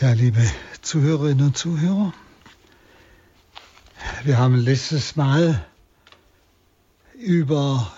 [0.00, 0.48] Ja, liebe
[0.80, 2.12] Zuhörerinnen und Zuhörer,
[4.22, 5.66] wir haben letztes Mal
[7.18, 7.92] über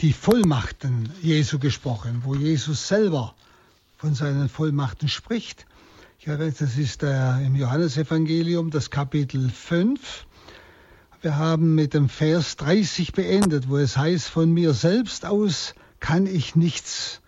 [0.00, 3.34] die Vollmachten Jesu gesprochen, wo Jesus selber
[3.98, 5.66] von seinen Vollmachten spricht.
[6.20, 10.24] Ja, das ist der, im Johannesevangelium das Kapitel 5.
[11.20, 16.24] Wir haben mit dem Vers 30 beendet, wo es heißt, von mir selbst aus kann
[16.24, 17.21] ich nichts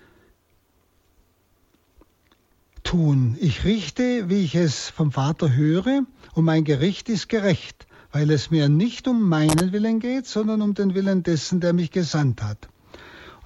[2.85, 3.37] tun.
[3.41, 8.51] Ich richte, wie ich es vom Vater höre, und mein Gericht ist gerecht, weil es
[8.51, 12.69] mir nicht um meinen Willen geht, sondern um den Willen dessen, der mich gesandt hat.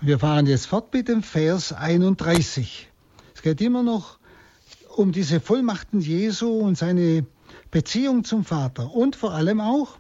[0.01, 2.89] Und wir fahren jetzt fort mit dem Vers 31.
[3.35, 4.19] Es geht immer noch
[4.97, 7.25] um diese Vollmachten Jesu und seine
[7.71, 9.99] Beziehung zum Vater und vor allem auch,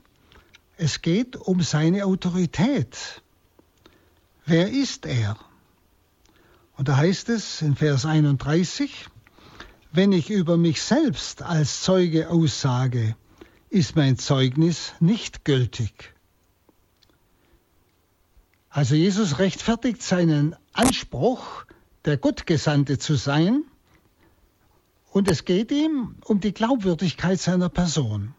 [0.76, 3.22] es geht um seine Autorität.
[4.46, 5.36] Wer ist er?
[6.76, 9.08] Und da heißt es in Vers 31,
[9.92, 13.16] wenn ich über mich selbst als Zeuge aussage,
[13.70, 16.14] ist mein Zeugnis nicht gültig.
[18.70, 21.64] Also Jesus rechtfertigt seinen Anspruch,
[22.04, 23.64] der Gottgesandte zu sein,
[25.10, 28.34] und es geht ihm um die Glaubwürdigkeit seiner Person,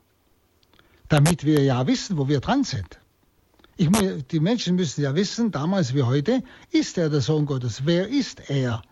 [1.08, 3.00] damit wir ja wissen, wo wir dran sind.
[3.76, 3.90] Ich,
[4.32, 7.86] die Menschen müssen ja wissen, damals wie heute, ist er der Sohn Gottes?
[7.86, 8.84] Wer ist er?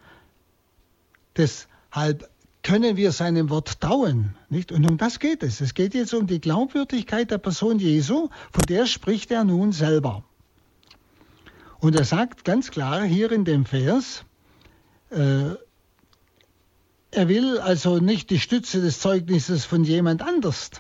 [1.36, 2.30] Deshalb
[2.68, 4.36] können wir seinem Wort trauen.
[4.50, 4.74] Nicht?
[4.74, 5.62] Und um das geht es.
[5.62, 10.26] Es geht jetzt um die Glaubwürdigkeit der Person Jesu, von der spricht er nun selber.
[11.80, 14.26] Und er sagt ganz klar hier in dem Vers,
[15.12, 15.52] äh,
[17.12, 20.72] er will also nicht die Stütze des Zeugnisses von jemand anders.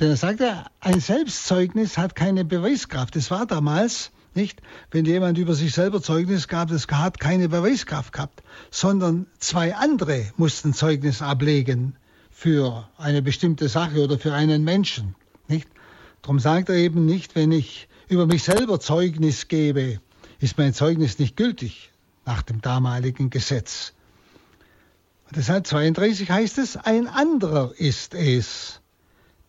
[0.00, 3.14] Denn er sagt ja, ein Selbstzeugnis hat keine Beweiskraft.
[3.14, 4.60] Das war damals nicht?
[4.90, 10.32] Wenn jemand über sich selber Zeugnis gab, das hat keine Beweiskraft gehabt, sondern zwei andere
[10.36, 11.96] mussten Zeugnis ablegen
[12.30, 15.14] für eine bestimmte Sache oder für einen Menschen,
[15.48, 15.68] nicht?
[16.22, 20.00] Darum sagt er eben nicht, wenn ich über mich selber Zeugnis gebe,
[20.38, 21.90] ist mein Zeugnis nicht gültig
[22.24, 23.92] nach dem damaligen Gesetz.
[25.28, 28.80] Und deshalb 32 heißt es, ein anderer ist es,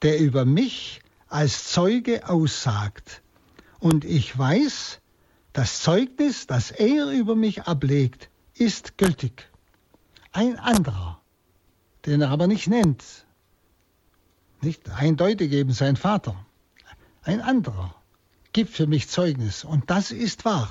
[0.02, 3.23] der über mich als Zeuge aussagt
[3.84, 5.02] und ich weiß,
[5.52, 9.52] das Zeugnis, das er über mich ablegt, ist gültig.
[10.32, 11.20] Ein anderer,
[12.06, 13.04] den er aber nicht nennt,
[14.62, 16.34] nicht eindeutig eben sein Vater,
[17.24, 17.94] ein anderer
[18.54, 20.70] gibt für mich Zeugnis und das ist wahr.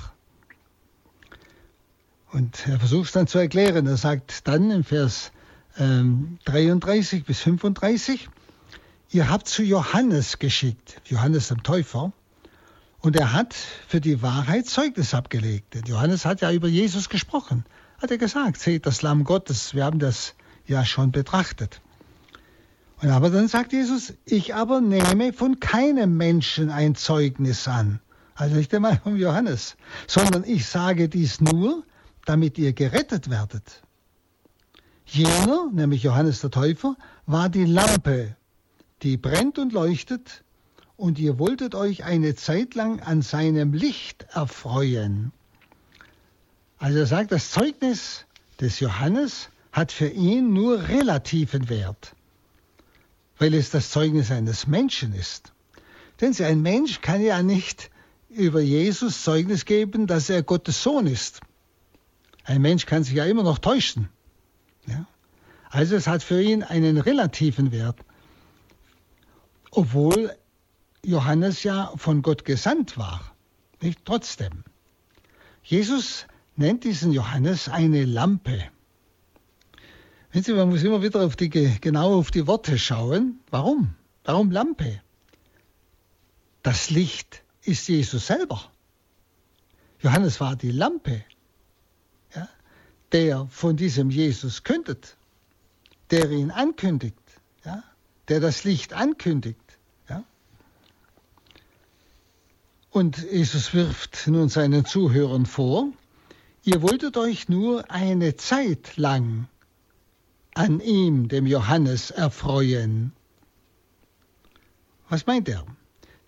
[2.31, 3.85] Und er versucht es dann zu erklären.
[3.85, 5.31] Er sagt dann im Vers
[5.77, 8.27] ähm, 33 bis 35,
[9.11, 12.11] ihr habt zu Johannes geschickt, Johannes dem Täufer,
[13.03, 15.73] und er hat für die Wahrheit Zeugnis abgelegt.
[15.73, 17.65] Denn Johannes hat ja über Jesus gesprochen.
[18.01, 19.75] Hat er gesagt, seht das Lamm Gottes.
[19.75, 21.81] Wir haben das ja schon betrachtet.
[23.01, 27.99] Und aber dann sagt Jesus, ich aber nehme von keinem Menschen ein Zeugnis an.
[28.35, 29.75] Also nicht einmal von Johannes,
[30.07, 31.83] sondern ich sage dies nur,
[32.25, 33.83] damit ihr gerettet werdet.
[35.05, 38.37] Jener, nämlich Johannes der Täufer, war die Lampe,
[39.01, 40.42] die brennt und leuchtet,
[40.97, 45.31] und ihr wolltet euch eine Zeit lang an seinem Licht erfreuen.
[46.77, 48.25] Also er sagt, das Zeugnis
[48.59, 52.15] des Johannes hat für ihn nur relativen Wert,
[53.37, 55.51] weil es das Zeugnis eines Menschen ist.
[56.21, 57.89] Denn ein Mensch kann ja nicht
[58.29, 61.41] über Jesus Zeugnis geben, dass er Gottes Sohn ist.
[62.43, 64.09] Ein Mensch kann sich ja immer noch täuschen.
[64.85, 65.05] Ja?
[65.69, 67.97] Also es hat für ihn einen relativen Wert,
[69.71, 70.35] obwohl
[71.05, 73.35] Johannes ja von Gott gesandt war.
[73.81, 74.63] Nicht trotzdem.
[75.63, 76.25] Jesus
[76.55, 78.63] nennt diesen Johannes eine Lampe.
[80.31, 83.39] Wenn Sie, man muss immer wieder auf die, genau auf die Worte schauen.
[83.51, 83.95] Warum?
[84.23, 85.01] Warum Lampe?
[86.63, 88.71] Das Licht ist Jesus selber.
[90.01, 91.23] Johannes war die Lampe,
[92.35, 92.47] ja,
[93.11, 95.17] der von diesem Jesus kündet,
[96.11, 97.17] der ihn ankündigt,
[97.63, 97.83] ja,
[98.27, 99.62] der das Licht ankündigt.
[102.93, 105.87] Und Jesus wirft nun seinen Zuhörern vor,
[106.63, 109.47] ihr wolltet euch nur eine Zeit lang
[110.53, 113.11] an ihm, dem Johannes, erfreuen.
[115.09, 115.65] Was meint er?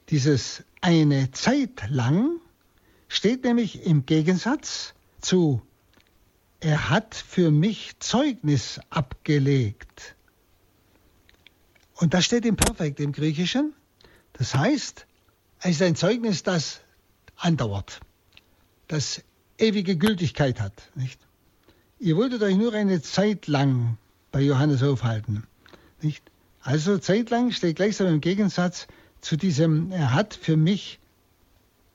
[0.10, 2.42] Dieses eine Zeit lang
[3.08, 5.62] steht nämlich im Gegensatz zu
[6.62, 10.16] er hat für mich Zeugnis abgelegt.
[11.94, 13.76] Und das steht im Perfekt im Griechischen.
[14.34, 15.06] Das heißt,
[15.66, 16.82] es ist ein Zeugnis, das
[17.38, 18.00] andauert,
[18.88, 19.24] das
[19.58, 20.74] ewige Gültigkeit hat.
[20.94, 21.20] Nicht?
[21.98, 23.98] ihr wolltet euch nur eine Zeit lang
[24.32, 25.48] bei Johannes aufhalten.
[26.02, 26.24] Nicht?
[26.62, 28.86] Also zeitlang steht gleichsam im Gegensatz
[29.22, 31.00] zu diesem, er hat für mich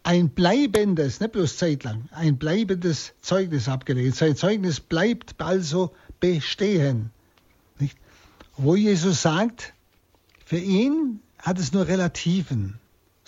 [0.03, 4.17] ein bleibendes, nicht bloß zeitlang, ein bleibendes Zeugnis abgelegt.
[4.17, 7.11] Sein Zeugnis bleibt also bestehen.
[7.79, 7.97] Nicht?
[8.57, 9.75] Wo Jesus sagt,
[10.45, 12.80] für ihn hat es nur relativen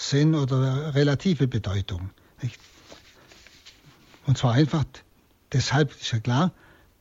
[0.09, 2.11] Sinn oder relative Bedeutung.
[2.41, 2.59] Nicht?
[4.27, 4.85] Und zwar einfach
[5.53, 6.53] deshalb ist ja klar,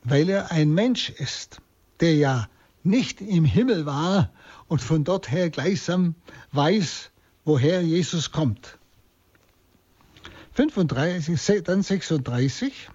[0.03, 1.61] weil er ein Mensch ist,
[1.99, 2.49] der ja
[2.83, 4.31] nicht im Himmel war
[4.67, 6.15] und von dort her gleichsam
[6.51, 7.11] weiß,
[7.45, 8.77] woher Jesus kommt.
[10.53, 12.89] 35, dann 36.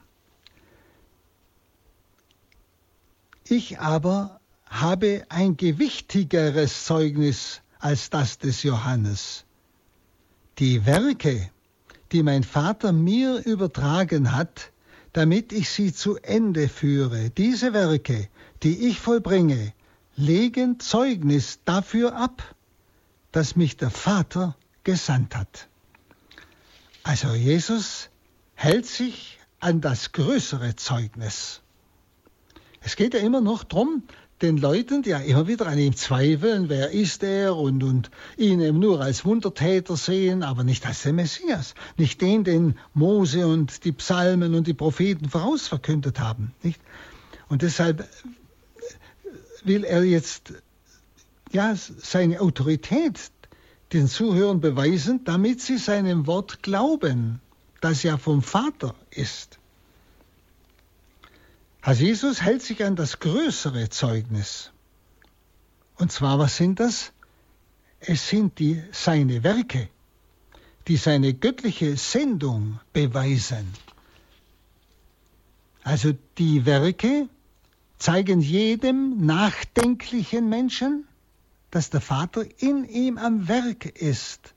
[3.48, 9.45] Ich aber habe ein gewichtigeres Zeugnis als das des Johannes.
[10.58, 11.50] Die Werke,
[12.12, 14.72] die mein Vater mir übertragen hat,
[15.12, 18.28] damit ich sie zu Ende führe, diese Werke,
[18.62, 19.72] die ich vollbringe,
[20.16, 22.54] legen Zeugnis dafür ab,
[23.32, 25.68] dass mich der Vater gesandt hat.
[27.02, 28.08] Also Jesus
[28.54, 31.60] hält sich an das größere Zeugnis.
[32.80, 34.04] Es geht ja immer noch darum,
[34.42, 38.60] den Leuten, die ja immer wieder an ihm zweifeln, wer ist er und, und ihn
[38.60, 43.84] eben nur als Wundertäter sehen, aber nicht als den Messias, nicht den, den Mose und
[43.84, 46.52] die Psalmen und die Propheten vorausverkündet haben.
[46.62, 46.80] Nicht?
[47.48, 48.06] Und deshalb
[49.64, 50.52] will er jetzt
[51.52, 53.30] ja, seine Autorität
[53.92, 57.40] den Zuhörern beweisen, damit sie seinem Wort glauben,
[57.80, 59.58] das ja vom Vater ist.
[61.86, 64.72] Also Jesus hält sich an das größere Zeugnis.
[65.94, 67.12] Und zwar, was sind das?
[68.00, 69.88] Es sind die, seine Werke,
[70.88, 73.72] die seine göttliche Sendung beweisen.
[75.84, 77.28] Also die Werke
[77.98, 81.06] zeigen jedem nachdenklichen Menschen,
[81.70, 84.54] dass der Vater in ihm am Werk ist.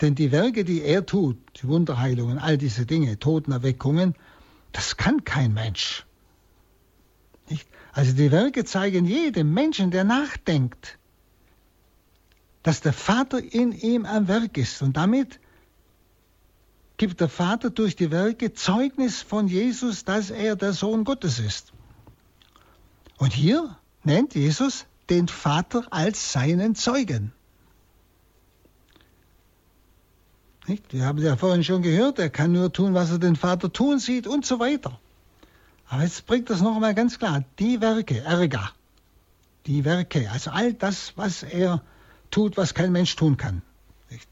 [0.00, 4.14] Denn die Werke, die er tut, die Wunderheilungen, all diese Dinge, Totenerweckungen,
[4.72, 6.05] das kann kein Mensch.
[7.96, 10.98] Also die Werke zeigen jedem Menschen, der nachdenkt,
[12.62, 14.82] dass der Vater in ihm am Werk ist.
[14.82, 15.40] Und damit
[16.98, 21.72] gibt der Vater durch die Werke Zeugnis von Jesus, dass er der Sohn Gottes ist.
[23.16, 27.32] Und hier nennt Jesus den Vater als seinen Zeugen.
[30.66, 30.92] Nicht?
[30.92, 34.00] Wir haben ja vorhin schon gehört, er kann nur tun, was er den Vater tun
[34.00, 35.00] sieht und so weiter.
[35.88, 37.44] Aber jetzt bringt das noch einmal ganz klar.
[37.58, 38.70] Die Werke, Erga,
[39.66, 41.82] die Werke, also all das, was er
[42.30, 43.62] tut, was kein Mensch tun kann,
[44.10, 44.28] nicht?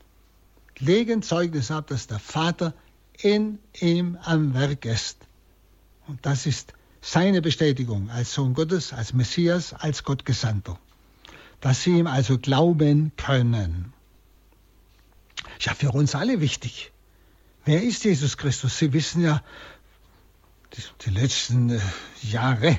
[0.78, 2.74] legen Zeugnis ab, dass der Vater
[3.18, 5.18] in ihm am Werk ist.
[6.06, 10.78] Und das ist seine Bestätigung als Sohn Gottes, als Messias, als Gottgesandter.
[11.60, 13.92] Dass sie ihm also glauben können.
[15.58, 16.92] Ist ja für uns alle wichtig.
[17.64, 18.78] Wer ist Jesus Christus?
[18.78, 19.42] Sie wissen ja,
[21.05, 21.81] die, letzten äh,
[22.23, 22.79] Jahre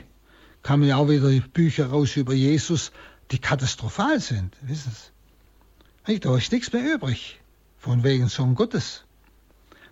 [0.63, 2.91] kamen ja auch wieder Bücher raus über Jesus,
[3.31, 4.55] die katastrophal sind.
[4.61, 4.91] Wissen
[6.05, 6.19] Sie?
[6.19, 7.39] Da ist nichts mehr übrig.
[7.77, 9.05] Von wegen Sohn Gottes.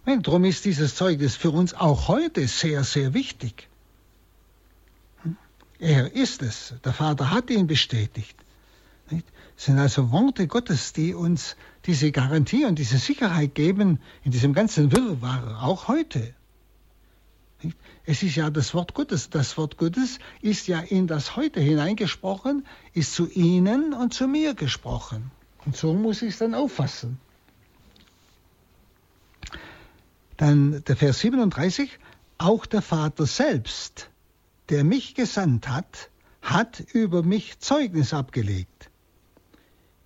[0.06, 3.70] Darum ist dieses Zeugnis für uns auch heute sehr, sehr wichtig.
[5.22, 5.38] Hm?
[5.80, 6.74] Er ist es.
[6.84, 8.36] Der Vater hat ihn bestätigt.
[9.10, 11.56] Das sind also Worte Gottes, die uns
[11.86, 16.33] diese Garantie und diese Sicherheit geben in diesem ganzen Wirrwarr, auch heute.
[18.06, 19.30] Es ist ja das Wort Gottes.
[19.30, 24.54] Das Wort Gottes ist ja in das Heute hineingesprochen, ist zu Ihnen und zu mir
[24.54, 25.31] gesprochen.
[25.66, 27.18] Und so muss ich es dann auffassen.
[30.36, 32.00] Dann der Vers 37.
[32.38, 34.10] Auch der Vater selbst,
[34.69, 36.10] der mich gesandt hat,
[36.42, 38.90] hat über mich Zeugnis abgelegt.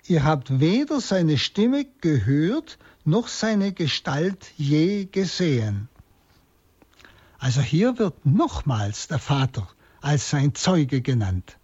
[0.06, 5.90] Ihr habt weder seine Stimme gehört, noch seine Gestalt je gesehen.
[7.40, 9.68] Also hier wird nochmals der Vater
[10.02, 11.58] als sein Zeuge genannt.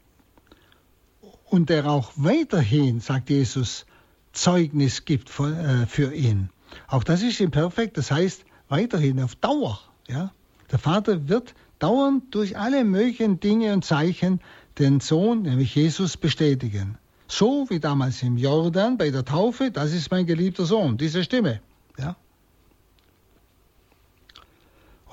[1.45, 3.85] Und der auch weiterhin, sagt Jesus,
[4.31, 6.49] Zeugnis gibt äh, für ihn.
[6.87, 9.79] Auch das ist imperfekt, das heißt weiterhin auf Dauer.
[10.07, 10.31] Ja?
[10.71, 14.41] Der Vater wird dauernd durch alle möglichen Dinge und Zeichen
[14.79, 16.97] den Sohn, nämlich Jesus, bestätigen.
[17.27, 21.61] So wie damals im Jordan bei der Taufe, das ist mein geliebter Sohn, diese Stimme.
[21.97, 22.15] Ja?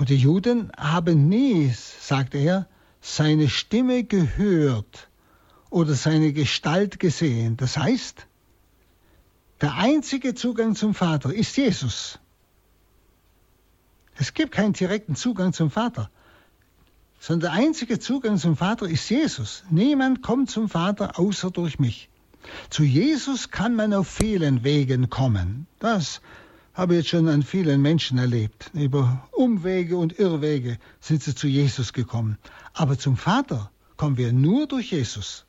[0.01, 2.67] Und die Juden haben nie, sagt er,
[3.03, 5.11] seine Stimme gehört
[5.69, 7.59] oder seine Gestalt gesehen.
[7.59, 8.27] Das heißt,
[9.61, 12.19] der einzige Zugang zum Vater ist Jesus.
[14.17, 16.11] Es gibt keinen direkten Zugang zum Vater.
[17.19, 19.65] sondern der einzige Zugang zum Vater ist Jesus.
[19.69, 22.09] Niemand kommt zum Vater außer durch mich.
[22.71, 25.67] Zu Jesus kann man auf vielen Wegen kommen.
[25.79, 26.23] Das
[26.75, 28.71] habe jetzt schon an vielen Menschen erlebt.
[28.75, 32.39] Über Umwege und Irrwege sind sie zu Jesus gekommen.
[32.73, 35.45] Aber zum Vater kommen wir nur durch Jesus.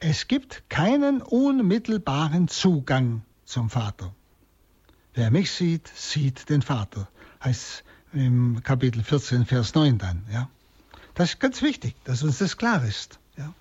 [0.00, 4.14] Es gibt keinen unmittelbaren Zugang zum Vater.
[5.14, 7.08] Wer mich sieht, sieht den Vater,
[7.42, 10.24] heißt im Kapitel 14, Vers 9 dann.
[10.32, 10.48] Ja.
[11.14, 13.18] Das ist ganz wichtig, dass uns das klar ist.
[13.36, 13.52] Ja.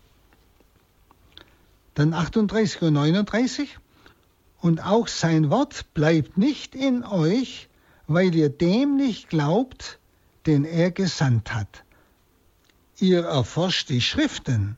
[1.93, 3.77] Dann 38 und 39.
[4.63, 7.67] Und auch sein Wort bleibt nicht in euch,
[8.08, 10.00] weil ihr dem nicht glaubt,
[10.46, 11.84] den er gesandt hat.
[12.98, 14.77] Ihr erforscht die Schriften,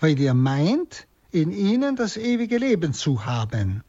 [0.00, 3.84] weil ihr meint, in ihnen das ewige Leben zu haben.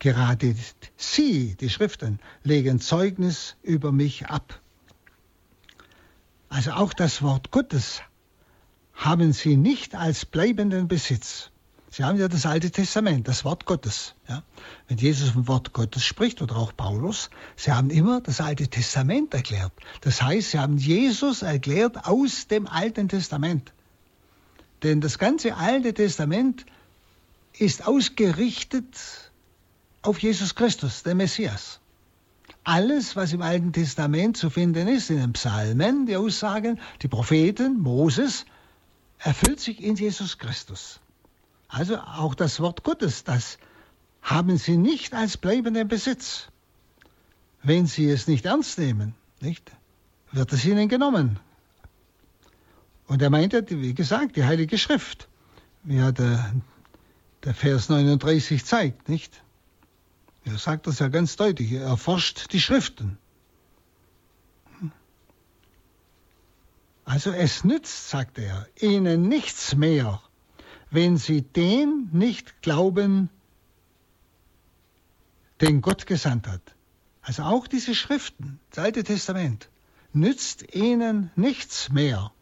[0.00, 0.56] Gerade
[0.96, 4.60] sie, die Schriften, legen Zeugnis über mich ab.
[6.48, 8.02] Also auch das Wort Gottes
[8.94, 11.49] haben sie nicht als bleibenden Besitz.
[11.92, 14.14] Sie haben ja das Alte Testament, das Wort Gottes.
[14.28, 14.44] Ja?
[14.86, 19.34] Wenn Jesus vom Wort Gottes spricht oder auch Paulus, sie haben immer das Alte Testament
[19.34, 19.72] erklärt.
[20.00, 23.72] Das heißt, sie haben Jesus erklärt aus dem Alten Testament.
[24.84, 26.64] Denn das ganze Alte Testament
[27.58, 28.96] ist ausgerichtet
[30.02, 31.80] auf Jesus Christus, den Messias.
[32.62, 37.80] Alles, was im Alten Testament zu finden ist, in den Psalmen, die Aussagen, die Propheten,
[37.80, 38.44] Moses,
[39.18, 41.00] erfüllt sich in Jesus Christus.
[41.70, 43.58] Also auch das Wort Gottes, das
[44.22, 46.48] haben sie nicht als bleibenden Besitz.
[47.62, 49.70] Wenn sie es nicht ernst nehmen, nicht,
[50.32, 51.38] wird es ihnen genommen.
[53.06, 55.28] Und er meinte, wie gesagt, die Heilige Schrift,
[55.84, 56.52] wie ja der,
[57.44, 59.42] der Vers 39 zeigt, nicht?
[60.44, 63.18] Er sagt das ja ganz deutlich, er erforscht die Schriften.
[67.04, 70.22] Also es nützt, sagt er, ihnen nichts mehr,
[70.90, 73.30] wenn sie den nicht glauben,
[75.60, 76.74] den Gott gesandt hat.
[77.22, 79.68] Also auch diese Schriften, das Alte Testament,
[80.12, 82.32] nützt ihnen nichts mehr,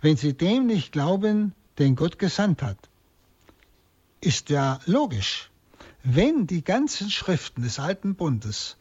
[0.00, 2.78] wenn sie dem nicht glauben, den Gott gesandt hat.
[4.20, 5.50] Ist ja logisch.
[6.02, 8.76] Wenn die ganzen Schriften des Alten Bundes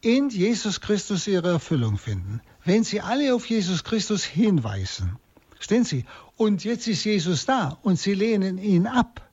[0.00, 5.16] in Jesus Christus ihre Erfüllung finden, wenn sie alle auf Jesus Christus hinweisen,
[5.60, 6.04] Stehen Sie?
[6.36, 9.28] Und jetzt ist Jesus da und Sie lehnen ihn ab.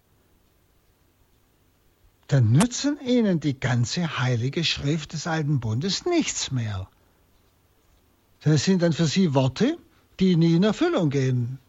[2.27, 6.89] Dann nützen Ihnen die ganze heilige Schrift des Alten Bundes nichts mehr.
[8.41, 9.77] Das sind dann für Sie Worte,
[10.19, 11.59] die nie in Erfüllung gehen.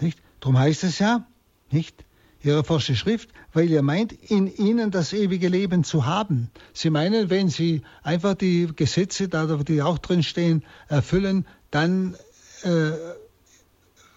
[0.00, 0.18] Nicht?
[0.40, 1.26] Darum heißt es ja,
[1.70, 2.04] nicht?
[2.42, 6.50] Ihre forsche Schrift, weil ihr meint, in ihnen das ewige Leben zu haben.
[6.72, 12.16] Sie meinen, wenn Sie einfach die Gesetze, die auch drin stehen, erfüllen, dann
[12.62, 12.92] äh,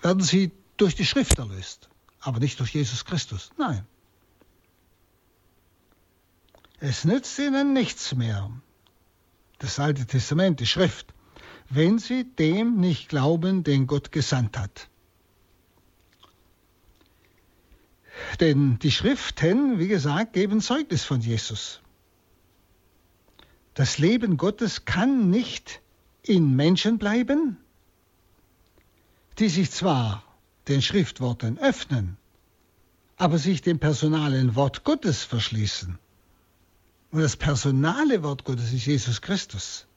[0.01, 3.51] werden sie durch die Schrift erlöst, aber nicht durch Jesus Christus.
[3.57, 3.86] Nein.
[6.79, 8.50] Es nützt ihnen nichts mehr,
[9.60, 11.13] das Alte Testament, die Schrift,
[11.69, 14.89] wenn sie dem nicht glauben, den Gott gesandt hat.
[18.39, 21.81] Denn die Schriften, wie gesagt, geben Zeugnis von Jesus.
[23.74, 25.81] Das Leben Gottes kann nicht
[26.24, 27.57] in Menschen bleiben,
[29.41, 30.24] die sich zwar
[30.67, 32.15] den Schriftworten öffnen,
[33.17, 35.98] aber sich dem personalen Wort Gottes verschließen.
[37.10, 39.88] Und das personale Wort Gottes ist Jesus Christus.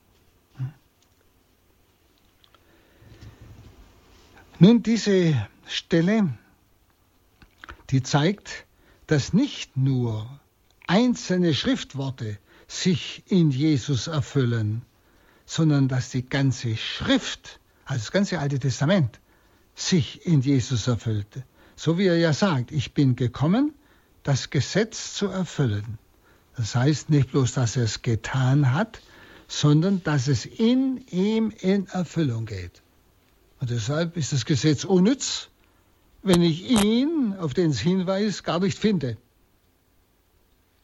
[4.59, 6.33] Nun, diese Stelle,
[7.91, 8.65] die zeigt,
[9.09, 10.41] dass nicht nur
[10.87, 14.81] einzelne Schriftworte sich in Jesus erfüllen,
[15.45, 19.21] sondern dass die ganze Schrift, also das ganze Alte Testament,
[19.75, 21.45] sich in Jesus erfüllte.
[21.77, 23.75] So wie er ja sagt, ich bin gekommen,
[24.23, 25.99] das Gesetz zu erfüllen.
[26.57, 29.01] Das heißt nicht bloß, dass er es getan hat,
[29.49, 32.83] sondern dass es in ihm in Erfüllung geht.
[33.61, 35.49] Und deshalb ist das Gesetz unnütz,
[36.23, 39.17] wenn ich ihn, auf den es hinweist, gar nicht finde.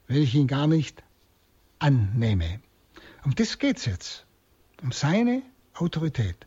[0.06, 1.02] Wenn ich ihn gar nicht
[1.78, 2.60] annehme.
[3.24, 4.26] Um das geht es jetzt.
[4.82, 5.42] Um seine
[5.74, 6.46] Autorität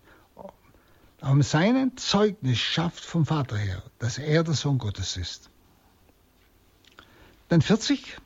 [1.24, 5.50] um seinen Zeugnis schafft vom Vater her, dass er der Sohn Gottes ist.
[7.50, 8.18] Dann 40.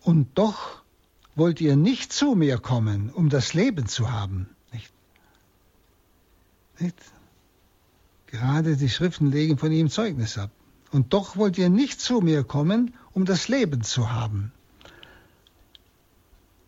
[0.00, 0.82] Und doch
[1.34, 4.48] wollt ihr nicht zu mir kommen, um das Leben zu haben.
[4.72, 4.92] Nicht?
[6.78, 6.96] Nicht?
[8.26, 10.50] Gerade die Schriften legen von ihm Zeugnis ab.
[10.90, 14.52] Und doch wollt ihr nicht zu mir kommen, um das Leben zu haben.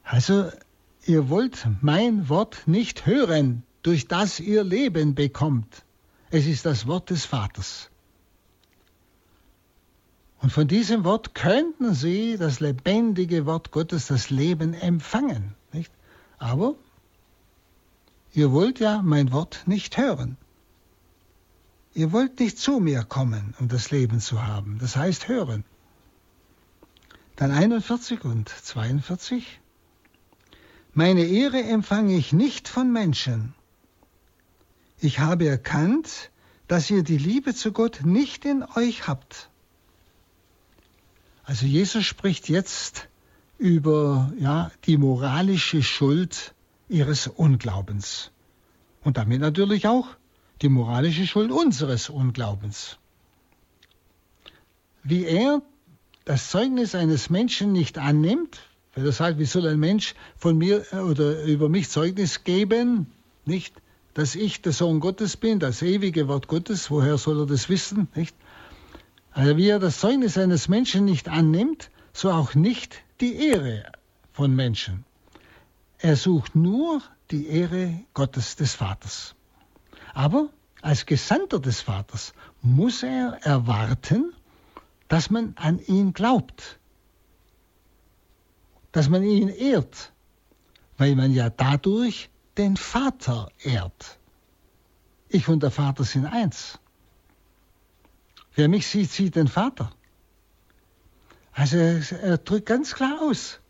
[0.03, 0.51] Also,
[1.07, 5.85] ihr wollt mein Wort nicht hören, durch das ihr Leben bekommt.
[6.31, 7.91] Es ist das Wort des Vaters.
[10.41, 15.55] Und von diesem Wort könnten sie das lebendige Wort Gottes, das Leben empfangen.
[15.73, 15.93] Nicht?
[16.39, 16.75] Aber
[18.33, 20.39] ihr wollt ja mein Wort nicht hören.
[21.93, 24.79] Ihr wollt nicht zu mir kommen, um das Leben zu haben.
[24.81, 25.65] Das heißt hören.
[27.37, 29.61] Dann 41 und 42.
[30.95, 33.55] Meine Ehre empfange ich nicht von Menschen.
[35.01, 36.31] Ich habe erkannt,
[36.69, 39.51] dass ihr die Liebe zu Gott nicht in euch habt.
[41.45, 43.09] Also Jesus spricht jetzt
[43.59, 46.55] über ja, die moralische Schuld
[46.89, 48.31] ihres Unglaubens.
[49.03, 50.09] Und damit natürlich auch
[50.63, 52.99] die moralische Schuld unseres Unglaubens.
[55.03, 55.61] Wie er
[56.25, 58.61] das Zeugnis eines Menschen nicht annimmt,
[58.95, 63.13] weil er sagt, wie soll ein Mensch von mir äh, oder über mich Zeugnis geben,
[63.45, 63.75] nicht,
[64.15, 68.09] dass ich der Sohn Gottes bin, das ewige Wort Gottes, woher soll er das wissen,
[68.15, 68.35] nicht?
[69.33, 73.85] Also wie er das Zeugnis eines Menschen nicht annimmt, so auch nicht die Ehre
[74.33, 75.05] von Menschen.
[75.99, 77.03] Er sucht nur
[77.33, 79.35] die Ehre Gottes des Vaters.
[80.13, 80.51] Aber
[80.83, 84.33] als Gesandter des Vaters muss er erwarten,
[85.09, 86.79] dass man an ihn glaubt,
[88.93, 90.13] dass man ihn ehrt,
[90.99, 94.19] weil man ja dadurch den Vater ehrt.
[95.29, 96.79] Ich und der Vater sind eins.
[98.55, 99.91] Wer mich sieht, sieht den Vater.
[101.53, 103.61] Also er drückt ganz klar aus,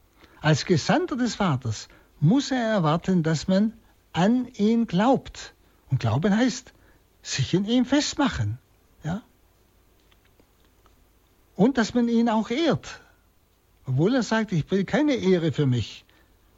[0.41, 1.89] als Gesandter des Vaters
[2.21, 3.73] muss er erwarten, dass man
[4.13, 5.55] an ihn glaubt.
[5.91, 6.73] Und Glauben heißt,
[7.23, 8.59] sich in ihm festmachen.
[9.03, 9.23] Ja?
[11.57, 13.01] Und dass man ihn auch ehrt.
[13.87, 16.04] Obwohl er sagt, ich will keine Ehre für mich.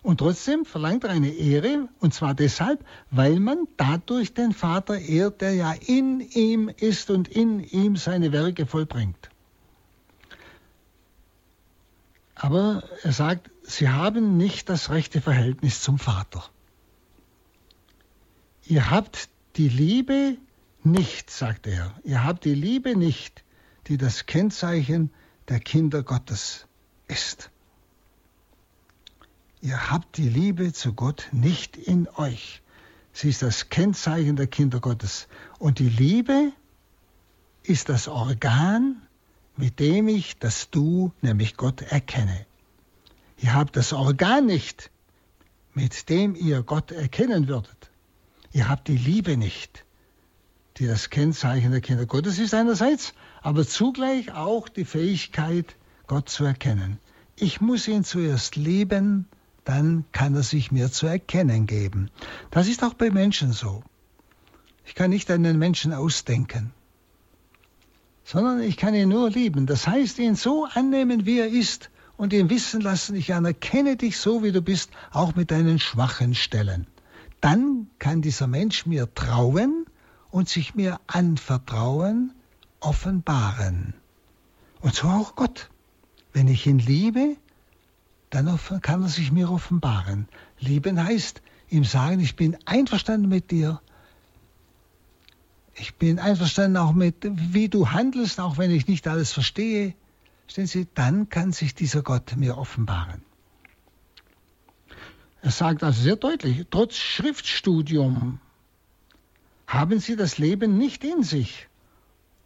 [0.06, 5.40] Und trotzdem verlangt er eine Ehre, und zwar deshalb, weil man dadurch den Vater ehrt,
[5.40, 9.30] der ja in ihm ist und in ihm seine Werke vollbringt.
[12.36, 16.48] Aber er sagt, sie haben nicht das rechte Verhältnis zum Vater.
[18.64, 20.36] Ihr habt die Liebe
[20.84, 21.92] nicht, sagt er.
[22.04, 23.42] Ihr habt die Liebe nicht,
[23.88, 25.10] die das Kennzeichen
[25.48, 26.68] der Kinder Gottes
[27.08, 27.50] ist.
[29.66, 32.62] Ihr habt die Liebe zu Gott nicht in euch.
[33.12, 35.26] Sie ist das Kennzeichen der Kinder Gottes.
[35.58, 36.52] Und die Liebe
[37.64, 39.02] ist das Organ,
[39.56, 42.46] mit dem ich das Du, nämlich Gott, erkenne.
[43.38, 44.92] Ihr habt das Organ nicht,
[45.74, 47.90] mit dem ihr Gott erkennen würdet.
[48.52, 49.84] Ihr habt die Liebe nicht,
[50.76, 55.74] die das Kennzeichen der Kinder Gottes ist einerseits, aber zugleich auch die Fähigkeit,
[56.06, 57.00] Gott zu erkennen.
[57.34, 59.26] Ich muss ihn zuerst lieben,
[59.66, 62.08] dann kann er sich mir zu erkennen geben.
[62.52, 63.82] Das ist auch bei Menschen so.
[64.84, 66.72] Ich kann nicht einen Menschen ausdenken,
[68.24, 69.66] sondern ich kann ihn nur lieben.
[69.66, 74.18] Das heißt, ihn so annehmen, wie er ist und ihn wissen lassen, ich anerkenne dich
[74.18, 76.86] so, wie du bist, auch mit deinen schwachen Stellen.
[77.40, 79.86] Dann kann dieser Mensch mir trauen
[80.30, 82.32] und sich mir anvertrauen,
[82.78, 83.94] offenbaren.
[84.80, 85.70] Und so auch Gott.
[86.32, 87.36] Wenn ich ihn liebe,
[88.30, 90.28] dann kann er sich mir offenbaren.
[90.58, 93.80] Lieben heißt ihm sagen, ich bin einverstanden mit dir.
[95.74, 99.94] Ich bin einverstanden auch mit, wie du handelst, auch wenn ich nicht alles verstehe.
[100.48, 103.22] Stellen Sie, dann kann sich dieser Gott mir offenbaren.
[105.42, 108.40] Er sagt also sehr deutlich, trotz Schriftstudium
[109.66, 111.68] haben Sie das Leben nicht in sich.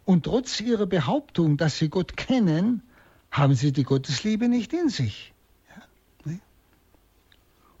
[0.05, 2.83] Und trotz Ihrer Behauptung, dass Sie Gott kennen,
[3.29, 5.30] haben Sie die Gottesliebe nicht in sich.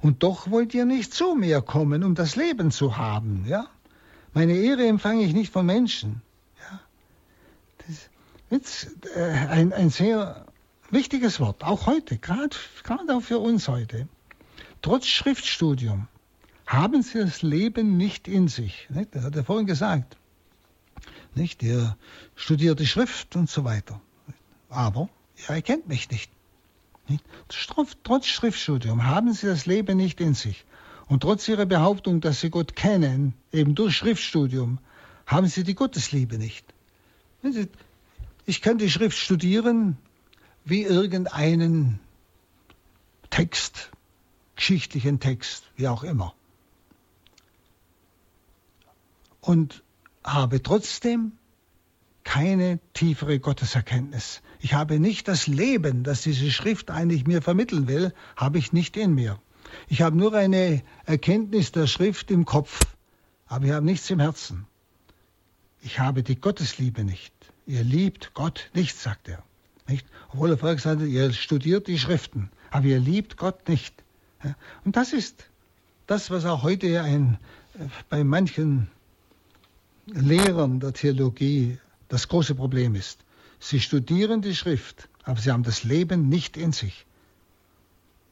[0.01, 3.45] Und doch wollt ihr nicht zu mir kommen, um das Leben zu haben.
[3.47, 3.67] Ja?
[4.33, 6.21] Meine Ehre empfange ich nicht von Menschen.
[6.59, 6.79] Ja?
[7.77, 8.09] Das
[8.49, 10.45] ist äh, ein, ein sehr
[10.89, 12.55] wichtiges Wort, auch heute, gerade
[13.09, 14.07] auch für uns heute.
[14.81, 16.07] Trotz Schriftstudium
[16.65, 18.87] haben sie das Leben nicht in sich.
[18.89, 19.15] Nicht?
[19.15, 20.17] Das hat er vorhin gesagt.
[21.35, 21.61] Nicht?
[21.61, 21.95] Er
[22.35, 24.01] studiert die Schrift und so weiter.
[24.69, 25.09] Aber
[25.47, 26.31] er erkennt mich nicht.
[28.03, 30.65] Trotz Schriftstudium haben sie das Leben nicht in sich.
[31.07, 34.79] Und trotz ihrer Behauptung, dass sie Gott kennen, eben durch Schriftstudium,
[35.25, 36.65] haben sie die Gottesliebe nicht.
[38.45, 39.97] Ich kann die Schrift studieren
[40.63, 41.99] wie irgendeinen
[43.29, 43.89] Text,
[44.55, 46.33] geschichtlichen Text, wie auch immer.
[49.39, 49.83] Und
[50.23, 51.31] habe trotzdem
[52.23, 54.41] keine tiefere Gotteserkenntnis.
[54.63, 58.95] Ich habe nicht das Leben, das diese Schrift eigentlich mir vermitteln will, habe ich nicht
[58.95, 59.39] in mir.
[59.87, 62.79] Ich habe nur eine Erkenntnis der Schrift im Kopf,
[63.47, 64.67] aber ihr habt nichts im Herzen.
[65.81, 67.33] Ich habe die Gottesliebe nicht.
[67.65, 69.43] Ihr liebt Gott nicht, sagt er.
[69.87, 70.05] Nicht?
[70.29, 73.95] Obwohl er vorher gesagt hat, ihr studiert die Schriften, aber ihr liebt Gott nicht.
[74.85, 75.45] Und das ist
[76.05, 77.39] das, was auch heute ein,
[78.09, 78.89] bei manchen
[80.05, 83.19] Lehrern der Theologie das große Problem ist.
[83.63, 87.05] Sie studieren die Schrift, aber sie haben das Leben nicht in sich.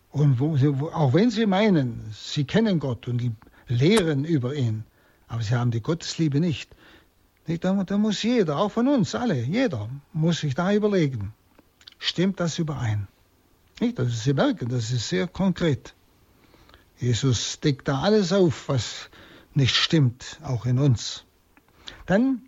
[0.10, 0.56] Und wo,
[0.88, 3.36] auch wenn sie meinen, sie kennen Gott und
[3.68, 4.86] lehren über ihn,
[5.28, 6.76] aber sie haben die Gottesliebe nicht.
[7.46, 11.32] Da, da muss jeder, auch von uns alle, jeder, muss sich da überlegen,
[12.00, 13.08] stimmt das überein?
[13.80, 14.00] Nicht?
[14.00, 15.94] Also sie merken, das ist sehr konkret.
[16.98, 19.12] Jesus deckt da alles auf, was
[19.54, 21.24] nicht stimmt, auch in uns.
[22.08, 22.42] Dann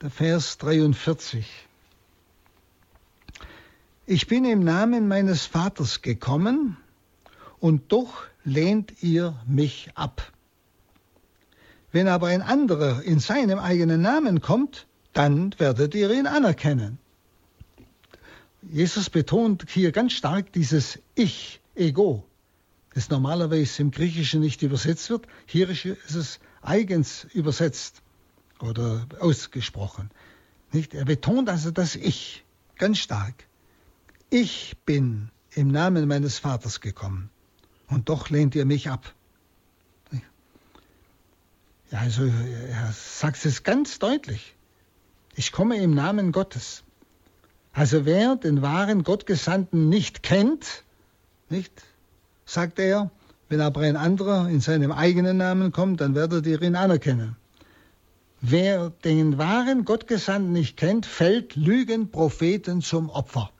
[0.00, 1.46] der Vers 43.
[4.04, 6.76] Ich bin im Namen meines Vaters gekommen,
[7.60, 10.32] und doch lehnt ihr mich ab.
[11.92, 16.98] Wenn aber ein anderer in seinem eigenen Namen kommt, dann werdet ihr ihn anerkennen.
[18.62, 22.24] Jesus betont hier ganz stark dieses Ich, Ego,
[22.94, 25.28] das normalerweise im Griechischen nicht übersetzt wird.
[25.46, 28.02] Hier ist es eigens übersetzt
[28.58, 30.10] oder ausgesprochen.
[30.72, 30.92] Nicht?
[30.94, 32.44] Er betont also das Ich
[32.76, 33.46] ganz stark.
[34.34, 37.28] Ich bin im Namen meines Vaters gekommen
[37.88, 39.12] und doch lehnt ihr mich ab.
[41.90, 44.54] Ja, also er sagt es ganz deutlich.
[45.34, 46.82] Ich komme im Namen Gottes.
[47.74, 50.82] Also wer den wahren Gottgesandten nicht kennt,
[51.50, 51.82] nicht,
[52.46, 53.10] sagt er,
[53.50, 57.36] wenn aber ein anderer in seinem eigenen Namen kommt, dann werdet ihr ihn anerkennen.
[58.40, 63.50] Wer den wahren Gottgesandten nicht kennt, fällt Lügenpropheten zum Opfer.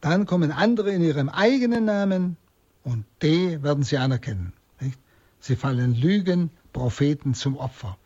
[0.00, 2.36] Dann kommen andere in ihrem eigenen Namen
[2.84, 4.52] und die werden sie anerkennen.
[4.80, 4.98] Nicht?
[5.40, 7.98] Sie fallen Lügen Propheten zum Opfer.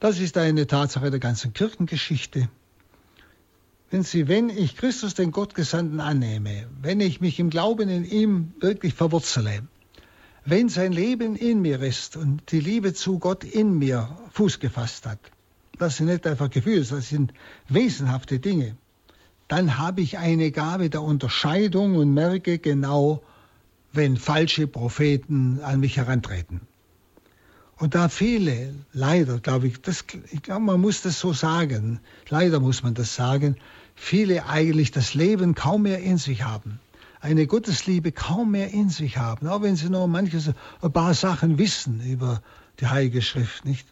[0.00, 2.48] Das ist eine Tatsache der ganzen Kirchengeschichte.
[3.90, 8.52] Wenn Sie, wenn ich Christus den Gottgesandten annehme, wenn ich mich im Glauben in ihm
[8.60, 9.66] wirklich verwurzele,
[10.44, 15.06] wenn sein Leben in mir ist und die Liebe zu Gott in mir Fuß gefasst
[15.06, 15.18] hat,
[15.78, 17.32] das sind nicht einfach Gefühle, das sind
[17.68, 18.76] wesenhafte Dinge,
[19.48, 23.22] dann habe ich eine Gabe der Unterscheidung und merke genau,
[23.92, 26.60] wenn falsche Propheten an mich herantreten.
[27.78, 32.60] Und da viele, leider, glaube ich, das, ich glaube, man muss das so sagen, leider
[32.60, 33.56] muss man das sagen,
[33.94, 36.80] viele eigentlich das Leben kaum mehr in sich haben,
[37.20, 40.50] eine Gottesliebe kaum mehr in sich haben, auch wenn sie nur manches,
[40.82, 42.42] ein paar Sachen wissen über
[42.80, 43.86] die Heilige Schrift, nicht?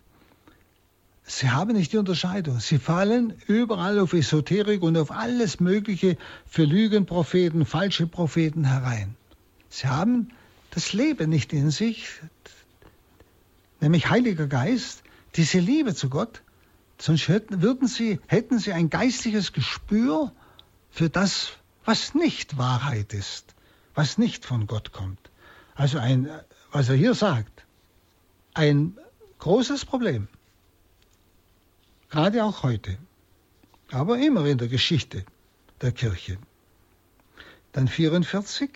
[1.29, 2.61] Sie haben nicht die Unterscheidung.
[2.61, 9.17] Sie fallen überall auf Esoterik und auf alles Mögliche für Lügenpropheten, falsche Propheten herein.
[9.69, 10.29] Sie haben
[10.71, 12.09] das Leben nicht in sich,
[13.81, 15.03] nämlich Heiliger Geist,
[15.35, 16.43] diese Liebe zu Gott,
[16.99, 20.33] sonst hätten, würden sie, hätten sie ein geistliches Gespür
[20.91, 23.57] für das, was nicht Wahrheit ist,
[23.97, 25.31] was nicht von Gott kommt.
[25.75, 26.31] Also ein,
[26.71, 27.65] was er hier sagt,
[28.55, 28.97] ein
[29.41, 30.29] großes Problem.
[32.09, 32.97] Gerade auch heute,
[33.91, 35.25] aber immer in der Geschichte
[35.81, 36.39] der Kirche.
[37.73, 38.71] Dann 44.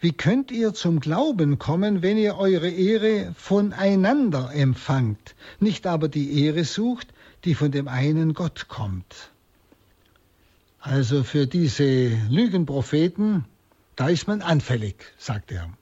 [0.00, 6.44] Wie könnt ihr zum Glauben kommen, wenn ihr eure Ehre voneinander empfangt, nicht aber die
[6.44, 7.08] Ehre sucht,
[7.44, 9.30] die von dem einen Gott kommt?
[10.78, 13.46] Also für diese Lügenpropheten,
[13.96, 15.72] da ist man anfällig, sagt er.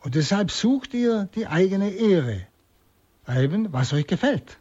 [0.00, 2.46] Und deshalb sucht ihr die eigene Ehre,
[3.26, 4.58] eben was euch gefällt.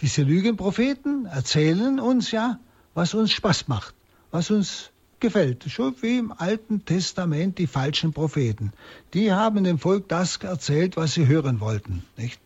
[0.00, 2.58] Diese Lügenpropheten erzählen uns ja,
[2.94, 3.94] was uns Spaß macht,
[4.30, 5.64] was uns gefällt.
[5.68, 8.72] Schon wie im Alten Testament die falschen Propheten.
[9.12, 12.04] Die haben dem Volk das erzählt, was sie hören wollten.
[12.16, 12.40] Nicht?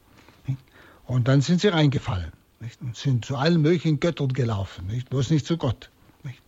[1.06, 2.32] Und dann sind sie reingefallen.
[2.60, 2.80] Nicht?
[2.80, 5.10] Und sind zu allen möglichen Göttern gelaufen, nicht?
[5.10, 5.90] bloß nicht zu Gott.
[6.24, 6.42] Nicht?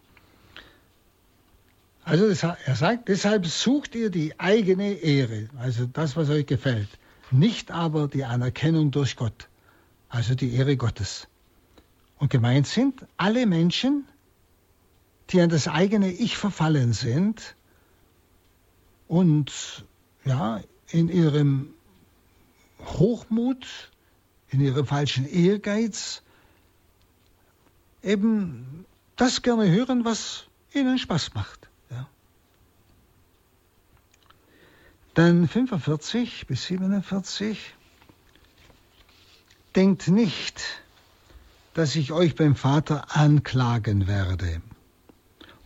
[2.04, 6.88] Also das, er sagt, deshalb sucht ihr die eigene Ehre, also das, was euch gefällt,
[7.30, 9.48] nicht aber die Anerkennung durch Gott,
[10.08, 11.28] also die Ehre Gottes.
[12.18, 14.06] Und gemeint sind alle Menschen,
[15.30, 17.56] die an das eigene Ich verfallen sind
[19.08, 19.84] und
[20.24, 21.74] ja, in ihrem
[22.80, 23.66] Hochmut,
[24.48, 26.22] in ihrem falschen Ehrgeiz
[28.02, 31.68] eben das gerne hören, was ihnen Spaß macht.
[31.90, 32.08] Ja.
[35.14, 37.75] Dann 45 bis 47.
[39.76, 40.62] Denkt nicht,
[41.74, 44.62] dass ich euch beim Vater anklagen werde.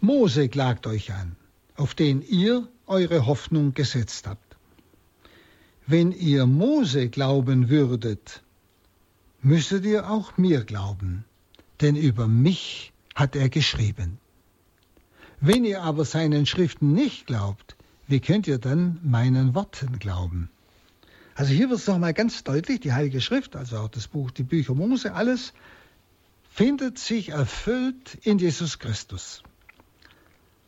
[0.00, 1.36] Mose klagt euch an,
[1.76, 4.50] auf den ihr eure Hoffnung gesetzt habt.
[5.90, 8.42] wenn ihr Mose glauben würdet,
[9.42, 11.24] müsstet ihr auch mir glauben,
[11.80, 14.18] denn über mich hat er geschrieben.
[15.40, 20.48] Wenn ihr aber seinen Schriften nicht glaubt, wie könnt ihr dann meinen Worten glauben?
[21.40, 24.42] Also hier wird es nochmal ganz deutlich, die Heilige Schrift, also auch das Buch, die
[24.42, 25.54] Bücher Mose, alles
[26.50, 29.42] findet sich erfüllt in Jesus Christus.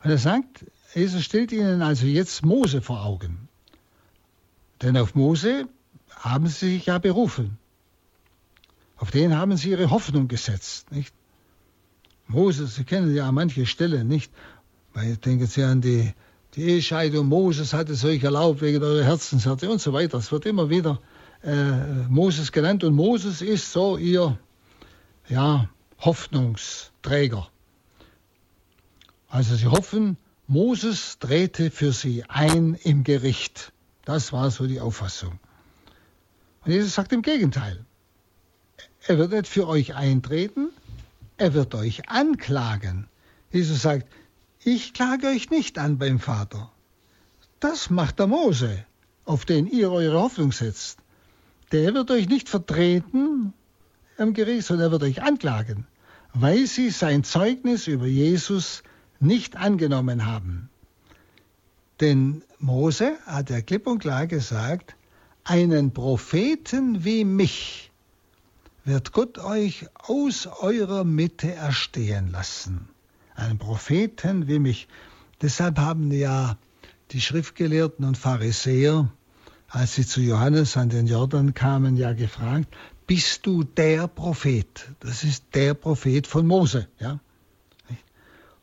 [0.03, 3.49] Und er sagt, Jesus stellt ihnen also jetzt Mose vor Augen.
[4.81, 5.69] Denn auf Mose
[6.09, 7.59] haben sie sich ja berufen.
[8.97, 10.91] Auf den haben sie ihre Hoffnung gesetzt.
[10.91, 11.13] Nicht?
[12.29, 14.33] Moses, Sie kennen ja manche Stellen nicht,
[14.95, 16.15] weil denken Sie an die,
[16.55, 20.19] die Ehescheidung, Moses hat es euch erlaubt wegen eurer Herzenshärte und so weiter.
[20.19, 21.01] Es wird immer wieder
[21.43, 21.73] äh,
[22.09, 24.39] Moses genannt und Moses ist so ihr
[25.29, 25.69] ja,
[26.01, 27.49] Hoffnungsträger.
[29.29, 33.73] Also sie hoffen, Moses trete für sie ein im Gericht.
[34.05, 35.39] Das war so die Auffassung.
[36.65, 37.85] Und Jesus sagt im Gegenteil.
[39.07, 40.69] Er wird nicht für euch eintreten,
[41.39, 43.09] er wird euch anklagen.
[43.51, 44.07] Jesus sagt,
[44.65, 46.71] ich klage euch nicht an beim Vater.
[47.59, 48.85] Das macht der Mose,
[49.25, 50.99] auf den ihr eure Hoffnung setzt.
[51.73, 53.55] Der wird euch nicht vertreten
[54.19, 55.87] am Gericht, sondern er wird euch anklagen,
[56.33, 58.85] weil sie sein Zeugnis über Jesus
[59.19, 60.71] nicht angenommen haben.
[62.01, 64.95] Denn Mose hat ja klipp und klar gesagt,
[65.45, 67.91] einen Propheten wie mich
[68.85, 72.92] wird Gott euch aus eurer Mitte erstehen lassen
[73.43, 74.89] einen Propheten wie mich.
[75.41, 76.57] Deshalb haben ja
[77.11, 79.11] die Schriftgelehrten und Pharisäer,
[79.69, 82.69] als sie zu Johannes an den Jordan kamen, ja gefragt,
[83.07, 84.89] bist du der Prophet?
[85.01, 86.89] Das ist der Prophet von Mose.
[86.99, 87.21] Ja?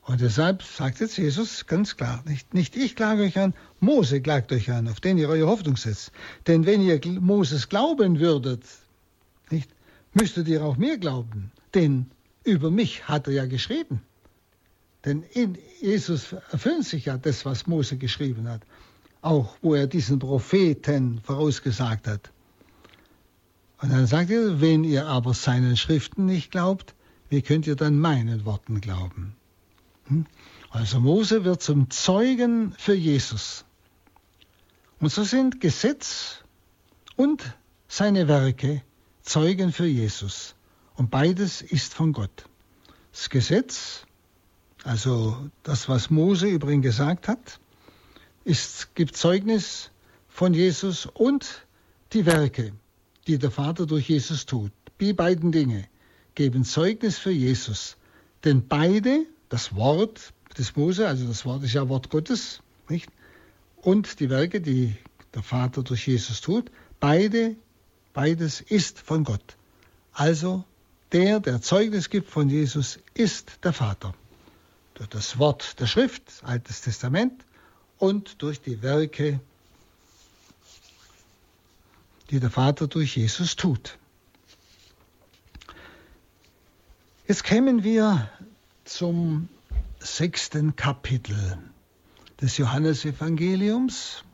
[0.09, 4.51] Und deshalb sagt jetzt Jesus ganz klar, nicht, nicht ich klage euch an, Mose klagt
[4.51, 6.11] euch an, auf den ihr eure Hoffnung setzt.
[6.47, 8.63] Denn wenn ihr Moses glauben würdet,
[9.51, 9.69] nicht,
[10.13, 11.51] müsstet ihr auch mir glauben.
[11.75, 12.07] Denn
[12.43, 14.01] über mich hat er ja geschrieben.
[15.05, 18.61] Denn in Jesus erfüllt sich ja das, was Mose geschrieben hat,
[19.21, 22.31] auch wo er diesen Propheten vorausgesagt hat.
[23.81, 26.95] Und dann sagt er, wenn ihr aber seinen Schriften nicht glaubt,
[27.29, 29.35] wie könnt ihr dann meinen Worten glauben?
[30.07, 30.25] Hm?
[30.69, 33.65] Also Mose wird zum Zeugen für Jesus.
[34.99, 36.43] Und so sind Gesetz
[37.15, 37.57] und
[37.87, 38.83] seine Werke
[39.21, 40.55] Zeugen für Jesus.
[40.95, 42.45] Und beides ist von Gott.
[43.11, 44.05] Das Gesetz
[44.83, 47.59] also das, was Mose über ihn gesagt hat,
[48.43, 49.91] ist, gibt Zeugnis
[50.27, 51.65] von Jesus und
[52.13, 52.71] die Werke,
[53.27, 54.71] die der Vater durch Jesus tut.
[54.99, 55.87] Die beiden Dinge
[56.35, 57.97] geben Zeugnis für Jesus.
[58.45, 63.09] Denn beide, das Wort des Mose, also das Wort ist ja Wort Gottes, nicht?
[63.81, 64.95] Und die Werke, die
[65.33, 67.55] der Vater durch Jesus tut, beide,
[68.13, 69.57] beides ist von Gott.
[70.13, 70.63] Also
[71.11, 74.13] der, der Zeugnis gibt von Jesus, ist der Vater
[74.99, 77.45] durch das Wort der Schrift, Altes Testament,
[77.99, 79.39] und durch die Werke,
[82.29, 83.97] die der Vater durch Jesus tut.
[87.29, 88.29] Jetzt kämen wir
[88.83, 89.47] zum
[89.99, 91.57] sechsten Kapitel
[92.41, 94.25] des Johannesevangeliums.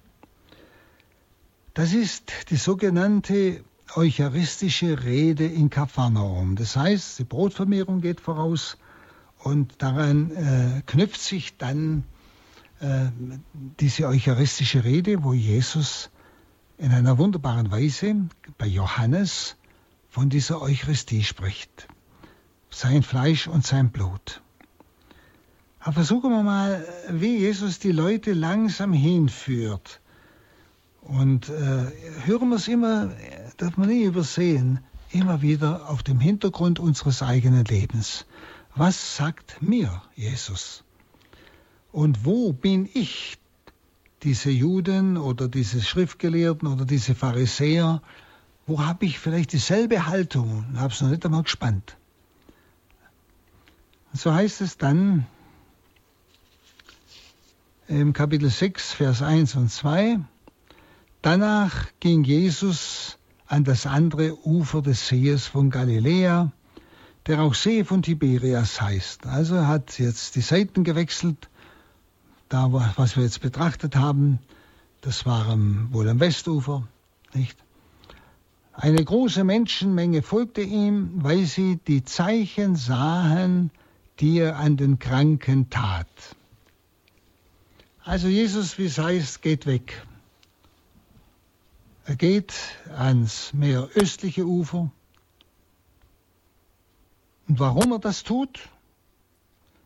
[1.76, 6.56] Das ist die sogenannte eucharistische Rede in Kapharnaum.
[6.56, 8.78] Das heißt, die Brotvermehrung geht voraus,
[9.46, 12.04] und daran äh, knüpft sich dann
[12.80, 13.06] äh,
[13.80, 16.10] diese eucharistische Rede, wo Jesus
[16.80, 18.16] in einer wunderbaren Weise
[18.58, 19.56] bei Johannes
[20.10, 21.88] von dieser Eucharistie spricht.
[22.72, 24.42] Sein Fleisch und sein Blut.
[25.80, 30.02] Aber versuchen wir mal, wie Jesus die Leute langsam hinführt.
[31.02, 31.92] Und äh,
[32.26, 33.12] hören wir es immer,
[33.58, 34.80] darf man nie übersehen,
[35.12, 38.26] immer wieder auf dem Hintergrund unseres eigenen Lebens.
[38.76, 40.84] Was sagt mir Jesus?
[41.92, 43.38] Und wo bin ich,
[44.24, 48.02] diese Juden oder diese Schriftgelehrten oder diese Pharisäer,
[48.68, 51.96] wo habe ich vielleicht dieselbe Haltung und habe es noch nicht einmal gespannt?
[54.14, 55.26] So heißt es dann
[57.88, 60.20] im Kapitel 6, Vers 1 und 2,
[61.22, 66.52] Danach ging Jesus an das andere Ufer des Sees von Galiläa,
[67.28, 69.26] der auch See von Tiberias heißt.
[69.26, 71.50] Also hat jetzt die Seiten gewechselt.
[72.50, 74.40] Da, was wir jetzt betrachtet haben,
[75.02, 75.58] das war
[75.92, 76.88] wohl am Westufer,
[77.34, 77.58] nicht?
[78.74, 83.72] Eine große Menschenmenge folgte ihm, weil sie die Zeichen sahen,
[84.20, 86.08] die er an den Kranken tat.
[88.04, 90.06] Also Jesus, wie es heißt, geht weg.
[92.06, 92.54] Er geht
[92.96, 94.92] ans mehr östliche Ufer.
[97.48, 98.70] Und warum er das tut,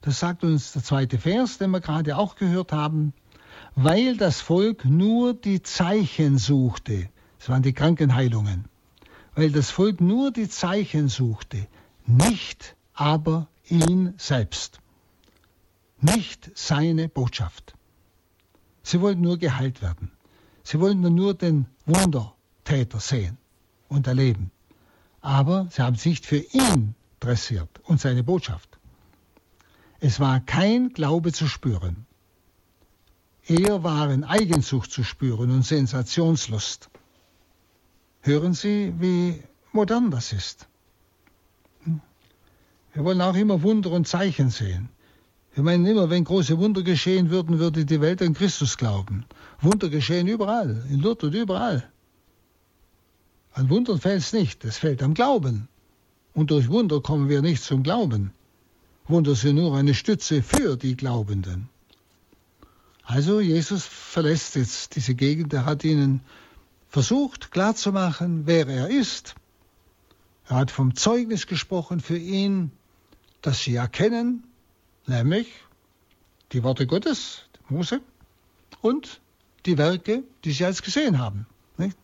[0.01, 3.13] das sagt uns der zweite Vers, den wir gerade auch gehört haben,
[3.75, 7.09] weil das Volk nur die Zeichen suchte.
[7.37, 8.65] Das waren die Krankenheilungen.
[9.35, 11.67] Weil das Volk nur die Zeichen suchte,
[12.05, 14.79] nicht aber ihn selbst.
[16.01, 17.73] Nicht seine Botschaft.
[18.83, 20.11] Sie wollten nur geheilt werden.
[20.63, 23.37] Sie wollten nur den Wundertäter sehen
[23.89, 24.51] und erleben.
[25.21, 28.79] Aber sie haben sich für ihn dressiert und seine Botschaft.
[29.99, 32.05] Es war kein Glaube zu spüren.
[33.45, 36.89] Eher waren Eigensucht zu spüren und Sensationslust.
[38.21, 40.67] Hören Sie, wie modern das ist.
[42.93, 44.89] Wir wollen auch immer Wunder und Zeichen sehen.
[45.53, 49.25] Wir meinen immer, wenn große Wunder geschehen würden, würde die Welt an Christus glauben.
[49.61, 51.89] Wunder geschehen überall, in Lourdes und überall.
[53.53, 55.67] An Wundern fällt es nicht, es fällt am Glauben.
[56.33, 58.31] Und durch Wunder kommen wir nicht zum Glauben.
[59.07, 61.69] Wunder sind nur eine Stütze für die Glaubenden.
[63.03, 66.21] Also Jesus verlässt jetzt diese Gegend, er hat ihnen
[66.89, 69.33] versucht klarzumachen, wer er ist.
[70.47, 72.71] Er hat vom Zeugnis gesprochen für ihn,
[73.41, 74.43] das sie erkennen,
[75.07, 75.47] nämlich
[76.51, 78.01] die Worte Gottes, Mose,
[78.81, 79.21] und
[79.65, 81.47] die Werke, die sie als gesehen haben.
[81.77, 81.97] Nicht?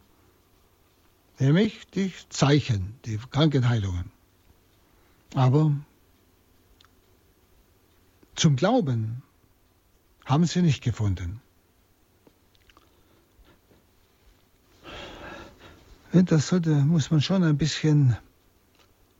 [1.39, 4.14] Nämlich die Zeichen, die Krankenheilungen.
[5.35, 5.73] Aber
[8.35, 9.21] zum Glauben
[10.23, 11.41] haben sie nicht gefunden.
[16.13, 18.15] Das sollte, muss man schon ein bisschen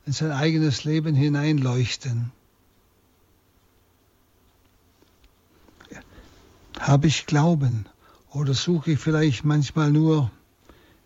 [0.06, 2.32] in sein eigenes Leben hineinleuchten.
[6.80, 7.86] Habe ich Glauben
[8.30, 10.30] oder suche ich vielleicht manchmal nur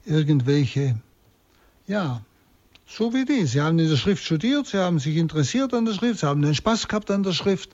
[0.05, 1.01] irgendwelche,
[1.89, 2.25] ja,
[2.91, 3.47] so wie die.
[3.47, 6.43] Sie haben in der Schrift studiert, sie haben sich interessiert an der Schrift, sie haben
[6.43, 7.71] den Spaß gehabt an der Schrift.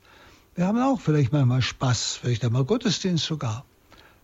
[0.54, 3.64] Wir haben auch vielleicht manchmal Spaß, vielleicht einmal Gottesdienst sogar.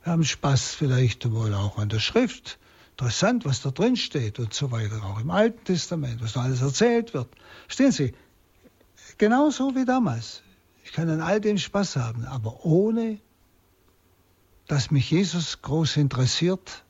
[0.05, 2.59] Wir haben Spaß vielleicht wohl auch an der Schrift.
[2.91, 6.61] Interessant, was da drin steht und so weiter, auch im Alten Testament, was da alles
[6.61, 7.29] erzählt wird.
[7.69, 8.13] Stehen Sie,
[9.17, 10.43] genauso wie damals.
[10.85, 13.19] Ich kann an all dem Spaß haben, aber ohne
[14.67, 16.85] dass mich Jesus groß interessiert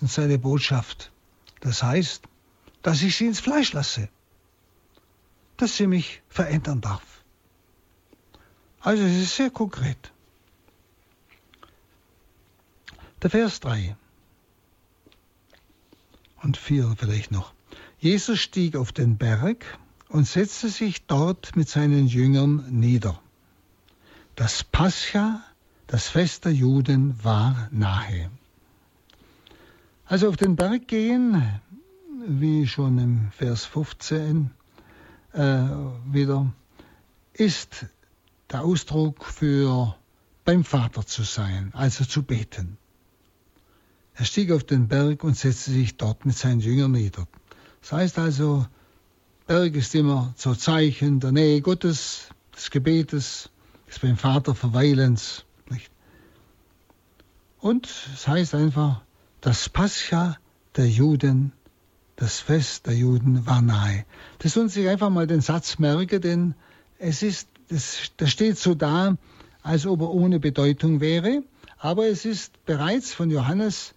[0.00, 1.10] und seine Botschaft.
[1.60, 2.22] Das heißt,
[2.86, 4.08] dass ich sie ins Fleisch lasse,
[5.56, 7.24] dass sie mich verändern darf.
[8.78, 10.12] Also es ist sehr konkret.
[13.22, 13.96] Der Vers 3
[16.44, 17.52] und 4 vielleicht noch.
[17.98, 19.64] Jesus stieg auf den Berg
[20.08, 23.20] und setzte sich dort mit seinen Jüngern nieder.
[24.36, 25.42] Das Pascha
[25.88, 28.30] das Fest der Juden war nahe.
[30.04, 31.60] Also auf den Berg gehen,
[32.26, 34.50] wie schon im Vers 15
[35.32, 35.40] äh,
[36.06, 36.52] wieder,
[37.32, 37.86] ist
[38.50, 39.96] der Ausdruck für
[40.44, 42.78] beim Vater zu sein, also zu beten.
[44.14, 47.26] Er stieg auf den Berg und setzte sich dort mit seinen Jüngern nieder.
[47.82, 48.66] Das heißt also,
[49.46, 53.50] Berg ist immer so Zeichen der Nähe Gottes, des Gebetes,
[53.88, 55.44] des beim Vater Verweilens.
[57.58, 59.02] Und es heißt einfach,
[59.40, 60.38] das Pascha
[60.76, 61.52] der Juden,
[62.16, 64.04] das Fest der Juden war nahe.
[64.38, 66.54] Das sollen Sie einfach mal den Satz merken, denn
[66.98, 69.16] es ist, das, das steht so da,
[69.62, 71.42] als ob er ohne Bedeutung wäre,
[71.78, 73.94] aber es ist bereits von Johannes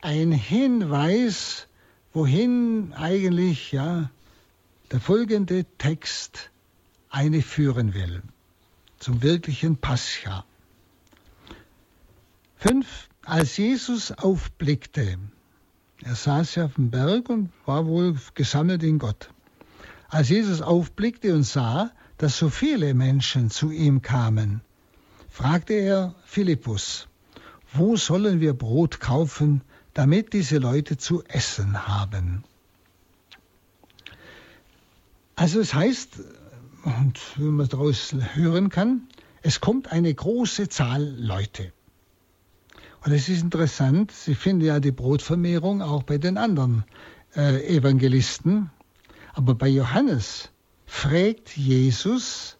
[0.00, 1.68] ein Hinweis,
[2.12, 4.10] wohin eigentlich ja,
[4.90, 6.50] der folgende Text
[7.08, 8.22] eine führen will,
[8.98, 10.44] zum wirklichen Pascha.
[12.56, 15.18] Fünf als Jesus aufblickte,
[16.02, 19.30] er saß ja auf dem Berg und war wohl gesammelt in Gott.
[20.08, 24.60] Als Jesus aufblickte und sah, dass so viele Menschen zu ihm kamen,
[25.28, 27.06] fragte er Philippus,
[27.72, 29.62] wo sollen wir Brot kaufen,
[29.94, 32.44] damit diese Leute zu essen haben?
[35.36, 36.20] Also es heißt,
[36.84, 39.08] und wie man daraus hören kann,
[39.42, 41.72] es kommt eine große Zahl Leute.
[43.02, 46.84] Und es ist interessant, Sie finden ja die Brotvermehrung auch bei den anderen
[47.34, 48.70] äh, Evangelisten.
[49.32, 50.50] Aber bei Johannes
[50.86, 52.58] fragt Jesus,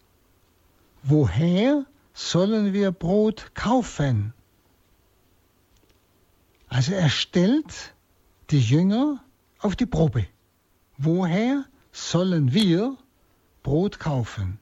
[1.02, 1.84] woher
[2.14, 4.32] sollen wir Brot kaufen?
[6.68, 7.94] Also er stellt
[8.50, 9.22] die Jünger
[9.58, 10.26] auf die Probe.
[10.96, 12.96] Woher sollen wir
[13.62, 14.58] Brot kaufen?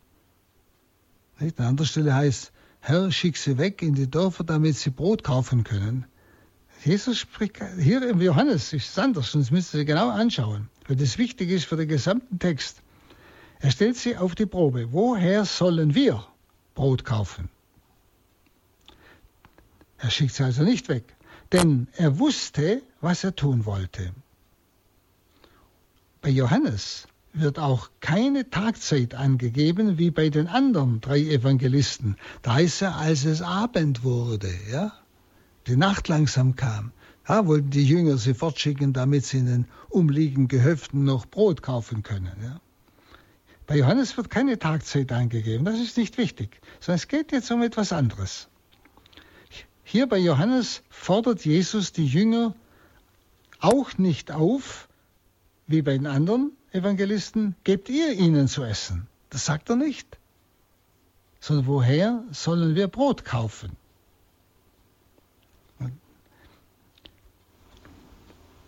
[1.38, 5.64] An anderer Stelle heißt, Herr, schick sie weg in die Dörfer, damit sie Brot kaufen
[5.64, 6.06] können.
[6.84, 11.18] Jesus spricht, hier im Johannes ist es anders, sonst müsst ihr genau anschauen, weil das
[11.18, 12.82] wichtig ist für den gesamten Text.
[13.60, 14.92] Er stellt sie auf die Probe.
[14.92, 16.24] Woher sollen wir
[16.74, 17.48] Brot kaufen?
[19.98, 21.16] Er schickt sie also nicht weg,
[21.52, 24.12] denn er wusste, was er tun wollte.
[26.20, 27.08] Bei Johannes
[27.40, 32.16] wird auch keine Tagzeit angegeben wie bei den anderen drei Evangelisten.
[32.42, 34.92] Da heißt er, als es Abend wurde, ja,
[35.66, 36.92] die Nacht langsam kam.
[37.26, 42.02] Da wollten die Jünger sie fortschicken, damit sie in den umliegenden Gehöften noch Brot kaufen
[42.02, 42.32] können.
[42.42, 42.60] Ja.
[43.66, 47.62] Bei Johannes wird keine Tagzeit angegeben, das ist nicht wichtig, sondern es geht jetzt um
[47.62, 48.48] etwas anderes.
[49.84, 52.54] Hier bei Johannes fordert Jesus die Jünger
[53.60, 54.88] auch nicht auf,
[55.66, 59.06] wie bei den anderen Evangelisten, gebt ihr ihnen zu essen.
[59.30, 60.18] Das sagt er nicht.
[61.40, 63.76] Sondern woher sollen wir Brot kaufen?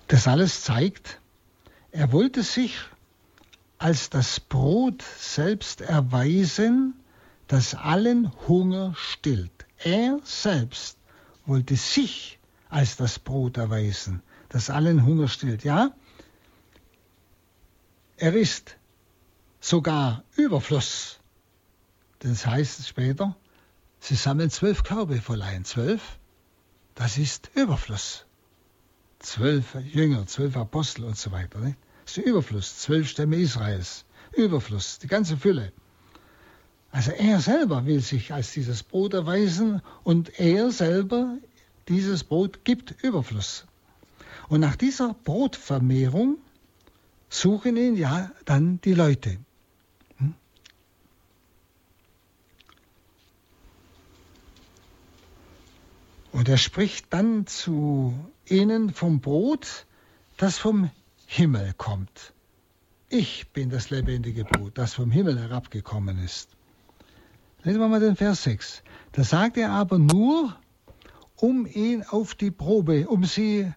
[0.09, 1.20] Das alles zeigt,
[1.92, 2.76] er wollte sich
[3.78, 6.94] als das Brot selbst erweisen,
[7.46, 9.66] das allen Hunger stillt.
[9.78, 10.98] Er selbst
[11.46, 12.38] wollte sich
[12.68, 15.64] als das Brot erweisen, das allen Hunger stillt.
[15.64, 15.92] Ja,
[18.20, 18.76] er ist
[19.60, 21.20] sogar Überfluss.
[22.20, 23.36] Das heißt später,
[23.98, 25.64] sie sammeln zwölf Körbe voll ein.
[25.64, 26.18] Zwölf,
[26.94, 28.26] das ist Überfluss
[29.20, 31.60] zwölf Jünger, zwölf Apostel und so weiter.
[31.60, 31.78] Nicht?
[32.04, 34.04] Das ist Überfluss, zwölf Stämme Israels.
[34.32, 35.72] Überfluss, die ganze Fülle.
[36.90, 41.38] Also er selber will sich als dieses Brot erweisen und er selber,
[41.88, 43.66] dieses Brot gibt Überfluss.
[44.48, 46.38] Und nach dieser Brotvermehrung
[47.30, 49.38] suchen ihn ja dann die Leute.
[56.32, 58.14] Und er spricht dann zu
[58.46, 59.86] ihnen vom Brot,
[60.36, 60.90] das vom
[61.26, 62.32] Himmel kommt.
[63.08, 66.48] Ich bin das lebendige Brot, das vom Himmel herabgekommen ist.
[67.62, 68.82] Lesen wir mal den Vers 6.
[69.12, 70.56] Da sagt er aber nur,
[71.36, 73.72] um ihn auf die Probe, um sie,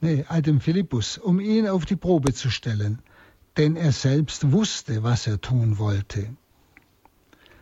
[0.00, 3.00] nee, dem Philippus, um ihn auf die Probe zu stellen,
[3.56, 6.28] denn er selbst wusste, was er tun wollte.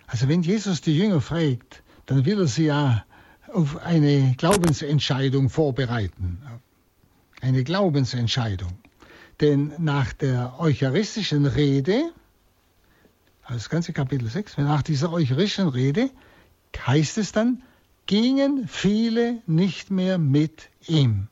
[0.07, 3.05] Also wenn Jesus die Jünger fragt, dann will er sie ja
[3.53, 6.43] auf eine Glaubensentscheidung vorbereiten.
[7.41, 8.73] Eine Glaubensentscheidung.
[9.41, 12.13] Denn nach der eucharistischen Rede,
[13.49, 16.11] das ganze Kapitel 6, nach dieser eucharistischen Rede
[16.77, 17.63] heißt es dann,
[18.07, 21.29] gingen viele nicht mehr mit ihm.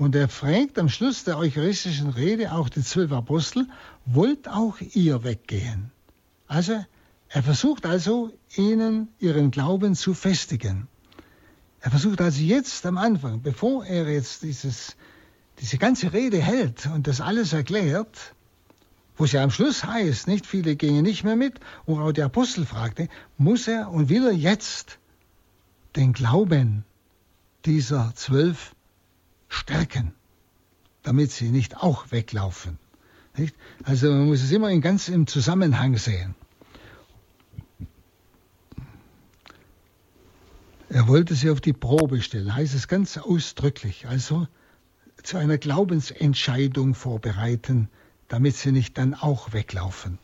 [0.00, 3.66] Und er fragt am Schluss der eucharistischen Rede auch die zwölf Apostel,
[4.06, 5.90] wollt auch ihr weggehen?
[6.46, 6.82] Also
[7.28, 10.88] er versucht also, ihnen ihren Glauben zu festigen.
[11.82, 14.96] Er versucht also jetzt am Anfang, bevor er jetzt dieses,
[15.58, 18.34] diese ganze Rede hält und das alles erklärt,
[19.18, 22.24] wo es ja am Schluss heißt, nicht viele gingen nicht mehr mit, wo auch der
[22.24, 24.98] Apostel fragte, muss er und will er jetzt
[25.94, 26.86] den Glauben
[27.66, 28.74] dieser zwölf
[29.50, 30.14] stärken,
[31.02, 32.78] damit sie nicht auch weglaufen.
[33.36, 33.54] Nicht?
[33.84, 36.34] Also man muss es immer in ganz im Zusammenhang sehen.
[40.88, 44.48] Er wollte sie auf die Probe stellen, heißt es ganz ausdrücklich, also
[45.22, 47.88] zu einer Glaubensentscheidung vorbereiten,
[48.26, 50.18] damit sie nicht dann auch weglaufen.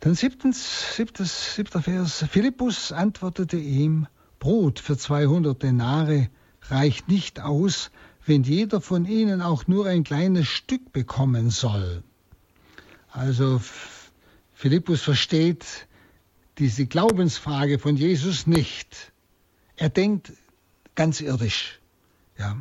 [0.00, 2.24] Dann siebtens, siebtes, siebter Vers.
[2.30, 4.08] Philippus antwortete ihm,
[4.40, 6.28] Brot für 200 Denare
[6.62, 7.92] reicht nicht aus,
[8.26, 12.02] wenn jeder von ihnen auch nur ein kleines Stück bekommen soll.
[13.12, 13.60] Also
[14.54, 15.86] Philippus versteht,
[16.58, 19.12] diese Glaubensfrage von Jesus nicht.
[19.76, 20.32] Er denkt
[20.94, 21.78] ganz irdisch.
[22.38, 22.56] Ja.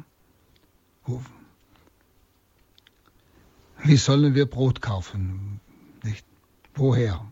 [3.83, 5.59] Wie sollen wir Brot kaufen?
[6.03, 6.25] Nicht?
[6.75, 7.25] Woher?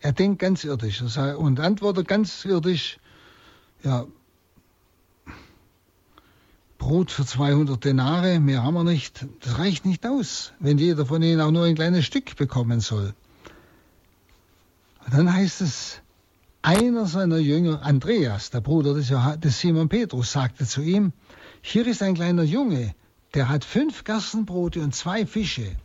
[0.00, 2.99] Er denkt ganz irdisch und antwortet ganz irdisch,
[3.82, 4.06] ja,
[6.78, 11.22] Brot für 200 Denare, mehr haben wir nicht, das reicht nicht aus, wenn jeder von
[11.22, 13.14] ihnen auch nur ein kleines Stück bekommen soll.
[15.04, 16.00] Und dann heißt es,
[16.62, 21.12] einer seiner Jünger, Andreas, der Bruder des, des Simon Petrus, sagte zu ihm,
[21.62, 22.94] hier ist ein kleiner Junge,
[23.34, 25.76] der hat fünf Gerstenbrote und zwei Fische.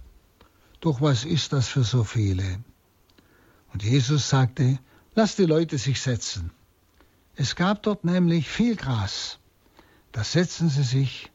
[0.80, 2.60] Doch was ist das für so viele?
[3.74, 4.80] Und Jesus sagte,
[5.14, 6.52] lass die Leute sich setzen.
[7.36, 9.40] Es gab dort nämlich viel Gras.
[10.12, 11.32] Da setzten sie sich.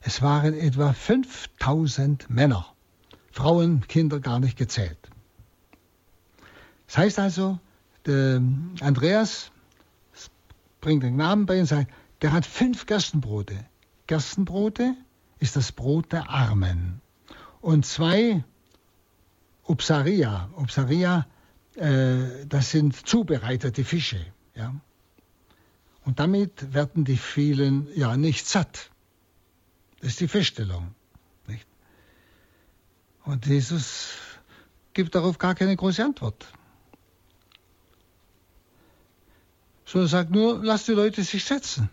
[0.00, 2.66] Es waren etwa 5000 Männer,
[3.32, 4.98] Frauen, Kinder gar nicht gezählt.
[6.86, 7.58] Das heißt also,
[8.06, 9.50] Andreas
[10.80, 11.90] bringt den Namen bei und sagt,
[12.20, 13.64] der hat fünf Gerstenbrote.
[14.06, 14.94] Gerstenbrote
[15.38, 17.00] ist das Brot der Armen.
[17.60, 18.44] Und zwei
[19.62, 20.50] Upsaria.
[20.56, 21.26] Upsaria,
[21.76, 24.24] äh, das sind zubereitete Fische.
[24.54, 24.74] Ja?
[26.04, 28.90] Und damit werden die vielen ja nicht satt.
[30.00, 30.94] Das ist die Feststellung.
[31.46, 31.66] Nicht?
[33.24, 34.08] Und Jesus
[34.92, 36.46] gibt darauf gar keine große Antwort.
[39.86, 41.88] Sondern sagt nur, lass die Leute sich setzen.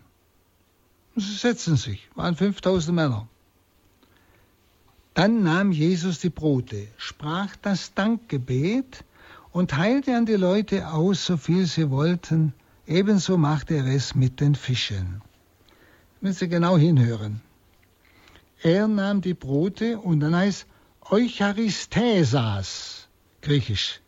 [1.14, 3.28] Und sie setzen sich, waren 5000 Männer.
[5.14, 9.04] Dann nahm Jesus die Brote, sprach das Dankgebet
[9.52, 12.54] und teilte an die Leute aus, so viel sie wollten.
[12.92, 15.22] Ebenso machte er es mit den Fischen.
[16.20, 17.40] Müssen Sie genau hinhören.
[18.62, 20.66] Er nahm die Brote und dann heißt
[21.10, 23.08] Eucharisthesas,
[23.40, 24.02] griechisch.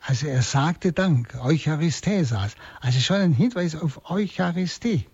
[0.00, 2.56] Also er sagte Dank, Eucharisthesas.
[2.80, 5.06] Also schon ein Hinweis auf Eucharistie,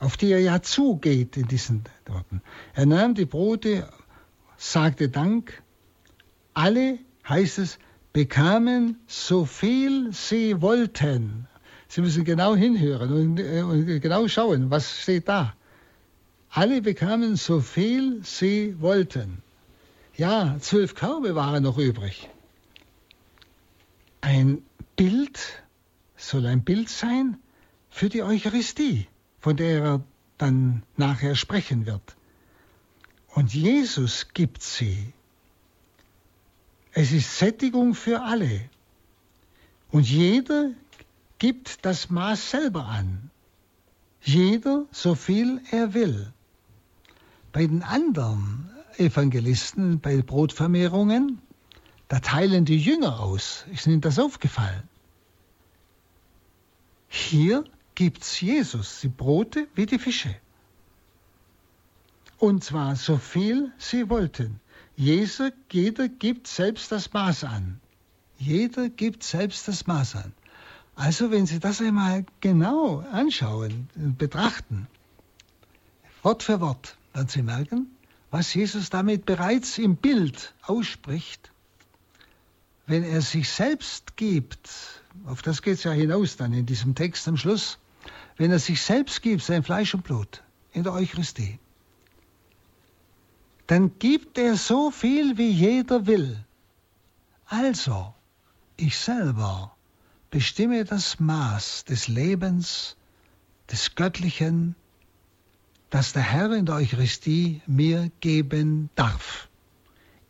[0.00, 2.42] auf die er ja zugeht in diesen Worten.
[2.74, 3.88] Er nahm die Brote,
[4.56, 5.62] sagte Dank.
[6.54, 6.98] Alle,
[7.28, 7.78] heißt es,
[8.12, 11.46] bekamen so viel sie wollten.
[11.90, 15.56] Sie müssen genau hinhören und, äh, und genau schauen, was steht da.
[16.48, 19.42] Alle bekamen so viel sie wollten.
[20.16, 22.30] Ja, zwölf Körbe waren noch übrig.
[24.20, 24.62] Ein
[24.94, 25.64] Bild
[26.16, 27.38] soll ein Bild sein
[27.88, 29.08] für die Eucharistie,
[29.40, 30.04] von der er
[30.38, 32.14] dann nachher sprechen wird.
[33.34, 35.12] Und Jesus gibt sie.
[36.92, 38.60] Es ist Sättigung für alle.
[39.90, 40.70] Und jeder
[41.40, 43.30] gibt das Maß selber an.
[44.22, 46.32] Jeder so viel er will.
[47.50, 51.40] Bei den anderen Evangelisten, bei Brotvermehrungen,
[52.08, 53.64] da teilen die Jünger aus.
[53.72, 54.82] Ist Ihnen das aufgefallen?
[57.08, 57.64] Hier
[57.94, 60.36] gibt's Jesus die Brote wie die Fische.
[62.38, 64.60] Und zwar so viel sie wollten.
[64.94, 67.80] Jeder, jeder gibt selbst das Maß an.
[68.38, 70.32] Jeder gibt selbst das Maß an.
[71.00, 73.88] Also wenn Sie das einmal genau anschauen,
[74.18, 74.86] betrachten,
[76.22, 77.86] Wort für Wort, werden Sie merken,
[78.30, 81.52] was Jesus damit bereits im Bild ausspricht.
[82.86, 84.68] Wenn er sich selbst gibt,
[85.24, 87.78] auf das geht es ja hinaus dann in diesem Text am Schluss,
[88.36, 90.42] wenn er sich selbst gibt, sein Fleisch und Blut
[90.74, 91.58] in der Eucharistie,
[93.68, 96.44] dann gibt er so viel, wie jeder will.
[97.46, 98.12] Also,
[98.76, 99.74] ich selber
[100.30, 102.96] bestimme das Maß des Lebens,
[103.70, 104.76] des Göttlichen,
[105.90, 109.48] das der Herr in der Eucharistie mir geben darf.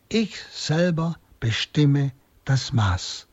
[0.09, 2.11] Ich selber bestimme
[2.45, 3.27] das Maß.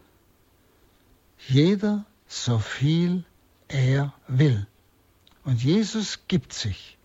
[1.46, 3.24] Jeder so viel
[3.68, 4.66] er will.
[5.44, 6.98] Und Jesus gibt sich.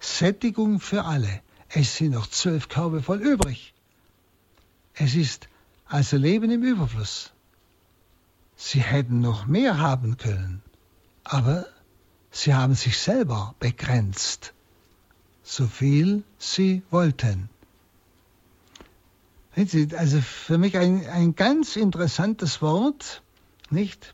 [0.00, 1.42] Sättigung für alle.
[1.68, 3.74] Es sind noch zwölf Körbe voll übrig.
[4.94, 5.48] Es ist
[5.86, 7.32] also Leben im Überfluss.
[8.60, 10.62] Sie hätten noch mehr haben können,
[11.22, 11.64] aber
[12.32, 14.52] Sie haben sich selber begrenzt,
[15.44, 17.48] so viel Sie wollten.
[19.96, 23.22] Also für mich ein, ein ganz interessantes Wort,
[23.70, 24.12] nicht?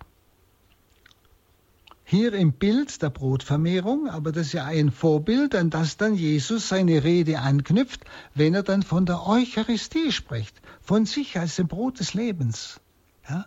[2.05, 6.68] Hier im Bild der Brotvermehrung, aber das ist ja ein Vorbild, an das dann Jesus
[6.68, 11.99] seine Rede anknüpft, wenn er dann von der Eucharistie spricht, von sich als dem Brot
[11.99, 12.78] des Lebens.
[13.28, 13.47] Ja?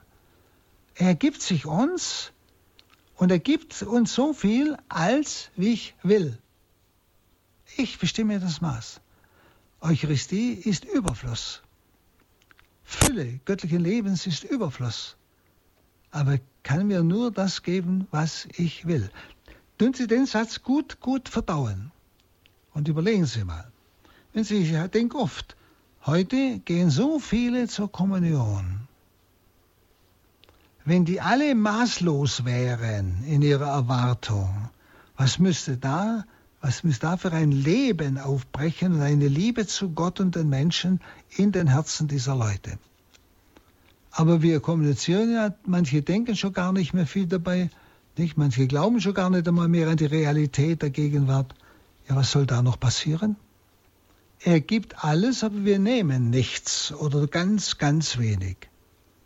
[0.99, 2.31] Er gibt sich uns
[3.17, 6.39] und er gibt uns so viel, als wie ich will.
[7.75, 8.99] Ich bestimme das Maß.
[9.81, 11.61] Eucharistie ist Überfluss.
[12.83, 15.17] Fülle göttlichen Lebens ist Überfluss.
[16.09, 19.11] Aber kann mir nur das geben, was ich will.
[19.77, 21.91] Tun Sie den Satz gut, gut verdauen.
[22.73, 23.71] Und überlegen Sie mal.
[24.33, 25.55] Wenn Sie, ich denke oft,
[26.07, 28.86] heute gehen so viele zur Kommunion
[30.87, 34.69] wenn die alle maßlos wären in ihrer Erwartung,
[35.17, 36.23] was müsste da,
[36.61, 41.01] was müsste da für ein Leben aufbrechen und eine Liebe zu Gott und den Menschen
[41.35, 42.79] in den Herzen dieser Leute?
[44.11, 47.69] Aber wir kommunizieren ja, manche denken schon gar nicht mehr viel dabei,
[48.15, 48.37] nicht?
[48.37, 51.53] Manche glauben schon gar nicht einmal mehr an die Realität der Gegenwart.
[52.07, 53.35] Ja, was soll da noch passieren?
[54.39, 58.55] Er gibt alles, aber wir nehmen nichts oder ganz, ganz wenig.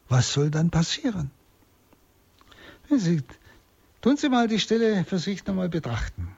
[0.10, 1.30] Was soll dann passieren?
[3.00, 3.22] Sie,
[4.02, 6.36] tun Sie mal die Stelle für sich nochmal betrachten.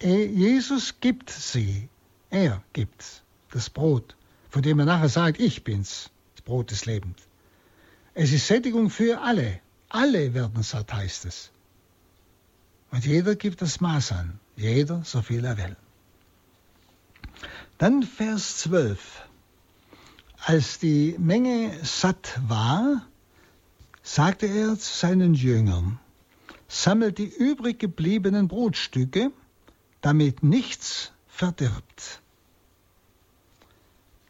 [0.00, 1.88] Jesus gibt sie.
[2.30, 3.22] Er gibt
[3.52, 4.16] das Brot,
[4.50, 7.16] von dem er nachher sagt, ich bin's, das Brot des Lebens.
[8.12, 9.60] Es ist Sättigung für alle.
[9.88, 11.50] Alle werden satt, heißt es.
[12.90, 15.76] Und jeder gibt das Maß an, jeder so viel er will.
[17.78, 19.22] Dann Vers 12.
[20.44, 23.06] Als die Menge satt war,
[24.04, 25.98] sagte er zu seinen Jüngern,
[26.68, 29.32] sammelt die übrig gebliebenen Brotstücke,
[30.02, 32.20] damit nichts verdirbt.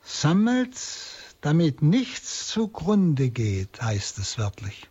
[0.02, 0.76] Sammelt,
[1.40, 4.88] damit nichts zugrunde geht, heißt es wörtlich.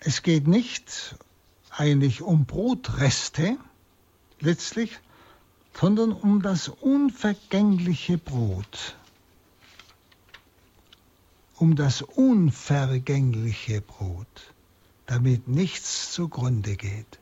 [0.00, 1.16] Es geht nicht
[1.70, 3.58] eigentlich um Brotreste
[4.40, 4.98] letztlich,
[5.74, 8.96] sondern um das unvergängliche Brot.
[11.58, 14.54] Um das unvergängliche Brot,
[15.06, 17.18] damit nichts zugrunde geht.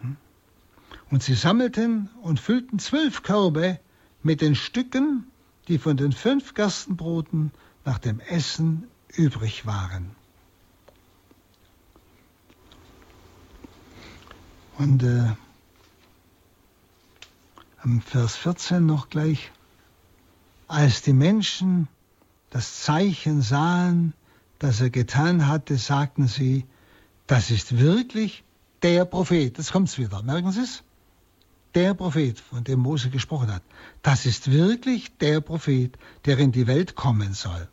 [0.00, 0.16] Hm?
[1.10, 3.80] Und sie sammelten und füllten zwölf Körbe
[4.22, 5.26] mit den Stücken,
[5.68, 7.52] die von den fünf Gerstenbroten
[7.84, 10.14] nach dem Essen übrig waren.
[14.78, 15.32] Und äh,
[17.82, 19.52] am Vers 14 noch gleich,
[20.68, 21.88] als die Menschen
[22.52, 24.12] das Zeichen sahen,
[24.58, 26.66] das er getan hatte, sagten sie,
[27.26, 28.44] das ist wirklich
[28.82, 29.56] der Prophet.
[29.56, 30.22] Jetzt kommt's wieder.
[30.22, 30.82] Merken Sie es?
[31.74, 33.62] Der Prophet, von dem Mose gesprochen hat.
[34.02, 35.96] Das ist wirklich der Prophet,
[36.26, 37.68] der in die Welt kommen soll.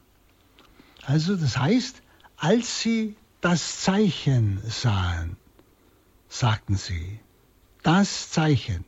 [1.03, 2.01] Also das heißt,
[2.37, 5.35] als sie das Zeichen sahen,
[6.29, 7.19] sagten sie,
[7.83, 8.85] das Zeichen,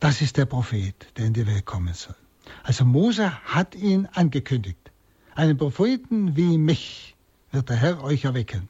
[0.00, 2.16] das ist der Prophet, der in die Welt kommen soll.
[2.62, 4.90] Also Mose hat ihn angekündigt.
[5.34, 7.14] Einen Propheten wie mich
[7.52, 8.68] wird der Herr euch erwecken.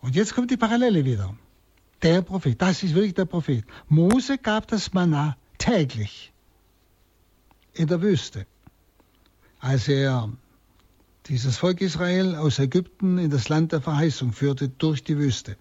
[0.00, 1.34] Und jetzt kommt die Parallele wieder.
[2.02, 3.64] Der Prophet, das ist wirklich der Prophet.
[3.88, 6.32] Mose gab das Manna täglich
[7.74, 8.46] in der Wüste,
[9.60, 10.30] als er
[11.26, 15.56] dieses Volk Israel aus Ägypten in das Land der Verheißung führte durch die Wüste.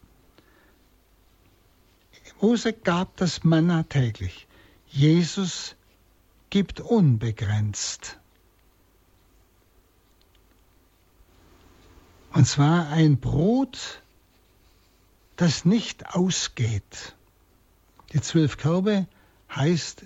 [2.42, 4.48] Mose gab das Manna täglich.
[4.88, 5.76] Jesus
[6.52, 8.20] gibt unbegrenzt.
[12.34, 14.04] Und zwar ein Brot,
[15.38, 17.16] das nicht ausgeht.
[18.14, 19.08] Die zwölf Körbe
[19.54, 20.04] heißt,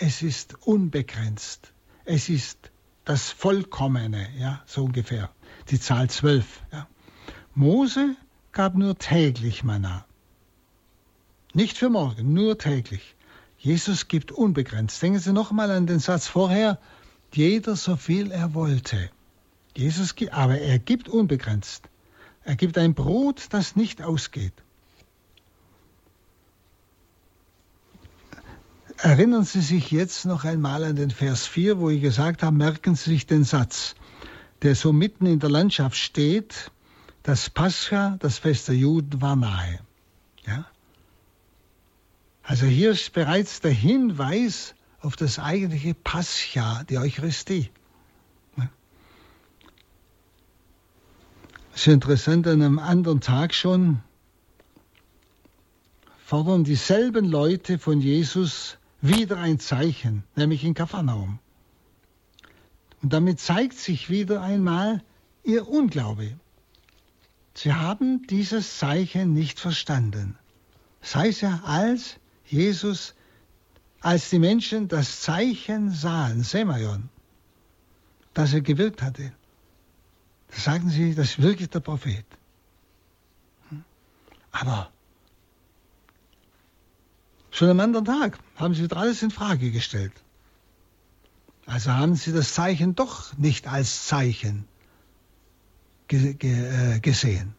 [0.00, 1.72] es ist unbegrenzt.
[2.04, 2.70] Es ist
[3.04, 5.30] das Vollkommene, ja, so ungefähr.
[5.70, 6.62] Die Zahl zwölf.
[6.72, 6.88] Ja.
[7.54, 8.16] Mose
[8.52, 10.04] gab nur täglich Manna.
[11.54, 13.14] Nicht für morgen, nur täglich.
[13.58, 15.02] Jesus gibt unbegrenzt.
[15.02, 16.78] Denken Sie nochmal an den Satz vorher,
[17.32, 19.10] jeder so viel er wollte.
[19.76, 21.88] Jesus gibt, aber er gibt unbegrenzt.
[22.44, 24.54] Er gibt ein Brot, das nicht ausgeht.
[28.96, 32.96] Erinnern Sie sich jetzt noch einmal an den Vers 4, wo ich gesagt habe, merken
[32.96, 33.94] Sie sich den Satz,
[34.62, 36.72] der so mitten in der Landschaft steht,
[37.22, 39.80] das Pascha, das Fest der Juden, war nahe.
[40.46, 40.66] Ja?
[42.48, 47.68] Also hier ist bereits der Hinweis auf das eigentliche Pascha, die Eucharistie.
[51.74, 54.00] Es ist interessant, an einem anderen Tag schon
[56.24, 61.40] fordern dieselben Leute von Jesus wieder ein Zeichen, nämlich in Kapharnaum.
[63.02, 65.02] Und damit zeigt sich wieder einmal
[65.44, 66.40] ihr Unglaube.
[67.52, 70.38] Sie haben dieses Zeichen nicht verstanden.
[71.02, 72.18] Das heißt ja, als
[72.50, 73.14] Jesus,
[74.00, 77.08] als die Menschen das Zeichen sahen, Semaion,
[78.34, 79.32] das er gewirkt hatte,
[80.50, 82.24] sagten sie, das ist wirklich der Prophet.
[83.70, 83.84] Hm?
[84.52, 84.90] Aber
[87.58, 90.12] Schon am anderen Tag haben sie wieder alles in Frage gestellt.
[91.66, 94.68] Also haben sie das Zeichen doch nicht als Zeichen
[96.08, 97.56] äh, gesehen.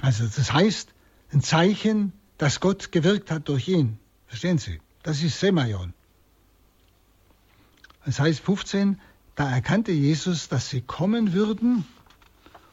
[0.00, 0.92] Also das heißt,
[1.32, 3.98] ein Zeichen, dass Gott gewirkt hat durch ihn.
[4.26, 4.80] Verstehen Sie?
[5.02, 5.92] Das ist Semaion.
[8.06, 8.98] Das heißt 15,
[9.34, 11.84] da erkannte Jesus, dass sie kommen würden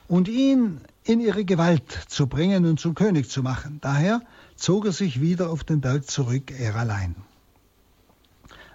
[0.08, 3.80] und ihn in ihre Gewalt zu bringen und zum König zu machen.
[3.82, 4.22] Daher
[4.56, 7.16] zog er sich wieder auf den Berg zurück, er allein.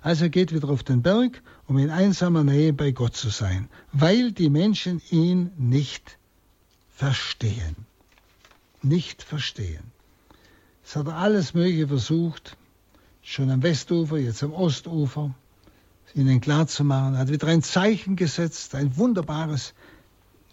[0.03, 4.30] Also geht wieder auf den Berg, um in einsamer Nähe bei Gott zu sein, weil
[4.30, 6.18] die Menschen ihn nicht
[6.95, 7.76] verstehen.
[8.82, 9.93] Nicht verstehen.
[10.93, 12.59] Es hat er alles Mögliche versucht,
[13.22, 15.34] schon am Westufer, jetzt am Ostufer,
[16.12, 17.14] ihnen klarzumachen.
[17.14, 19.72] Er hat wieder ein Zeichen gesetzt, ein wunderbares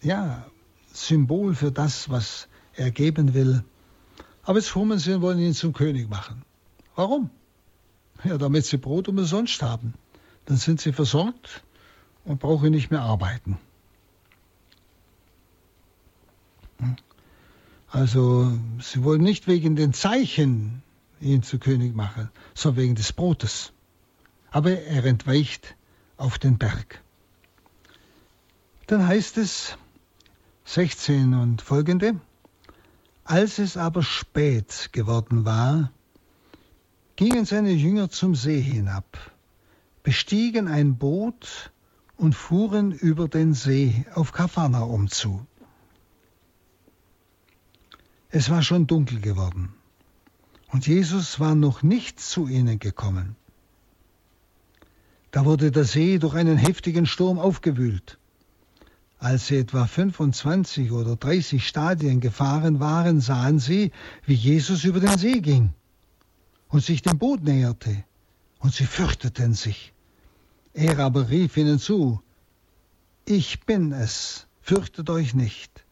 [0.00, 0.46] ja,
[0.94, 3.62] Symbol für das, was er geben will.
[4.42, 6.40] Aber jetzt kommen sie und wollen ihn zum König machen.
[6.94, 7.28] Warum?
[8.24, 9.92] Ja, damit sie Brot umsonst haben.
[10.46, 11.62] Dann sind sie versorgt
[12.24, 13.58] und brauchen nicht mehr arbeiten.
[17.90, 20.82] Also sie wollen nicht wegen den Zeichen
[21.20, 23.72] ihn zu König machen, sondern wegen des Brotes.
[24.50, 25.74] Aber er entweicht
[26.16, 27.02] auf den Berg.
[28.86, 29.76] Dann heißt es
[30.64, 32.20] 16 und folgende,
[33.24, 35.90] als es aber spät geworden war,
[37.16, 39.18] gingen seine Jünger zum See hinab,
[40.02, 41.72] bestiegen ein Boot
[42.16, 45.46] und fuhren über den See auf Kapharnaum zu.
[48.32, 49.74] Es war schon dunkel geworden
[50.68, 53.34] und Jesus war noch nicht zu ihnen gekommen.
[55.32, 58.18] Da wurde der See durch einen heftigen Sturm aufgewühlt.
[59.18, 63.90] Als sie etwa 25 oder 30 Stadien gefahren waren, sahen sie,
[64.26, 65.74] wie Jesus über den See ging
[66.68, 68.04] und sich dem Boot näherte,
[68.60, 69.92] und sie fürchteten sich.
[70.72, 72.22] Er aber rief ihnen zu,
[73.24, 75.84] Ich bin es, fürchtet euch nicht.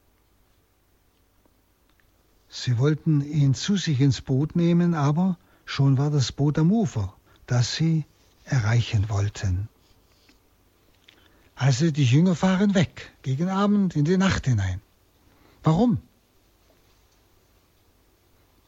[2.49, 7.14] Sie wollten ihn zu sich ins Boot nehmen, aber schon war das Boot am Ufer,
[7.46, 8.05] das sie
[8.44, 9.68] erreichen wollten.
[11.55, 14.80] Also die Jünger fahren weg, gegen Abend in die Nacht hinein.
[15.62, 15.99] Warum?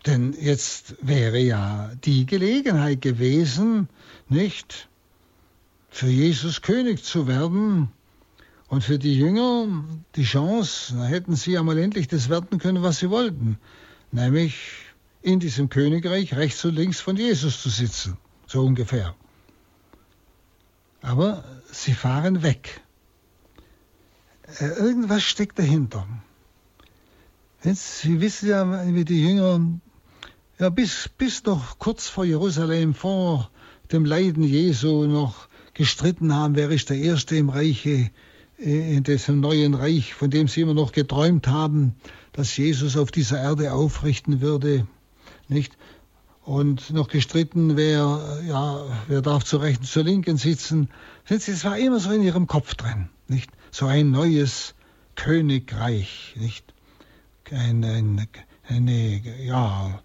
[0.06, 3.88] Denn jetzt wäre ja die Gelegenheit gewesen,
[4.28, 4.88] nicht
[5.88, 7.90] für Jesus König zu werden
[8.70, 9.66] und für die Jünger
[10.14, 13.58] die Chance, hätten sie einmal endlich das werden können, was sie wollten,
[14.12, 14.54] nämlich
[15.22, 18.16] in diesem Königreich rechts und links von Jesus zu sitzen,
[18.46, 19.16] so ungefähr.
[21.02, 22.80] Aber sie fahren weg.
[24.60, 26.06] Äh, irgendwas steckt dahinter.
[27.62, 29.60] Sie wissen ja, wie die Jünger
[30.60, 33.50] ja, bis, bis noch kurz vor Jerusalem, vor
[33.90, 38.10] dem Leiden Jesu noch gestritten haben, wer ist der Erste im Reiche,
[38.61, 41.94] in diesem neuen Reich, von dem sie immer noch geträumt haben,
[42.32, 44.86] dass Jesus auf dieser Erde aufrichten würde,
[45.48, 45.76] nicht?
[46.50, 50.88] und noch gestritten, wer, ja, wer darf zur Rechten, zur Linken sitzen.
[51.28, 53.50] Es war immer so in ihrem Kopf drin, nicht?
[53.70, 54.74] So ein neues
[55.14, 56.74] Königreich, nicht?
[57.52, 58.26] Ein, ein,
[58.66, 60.02] eine, ja,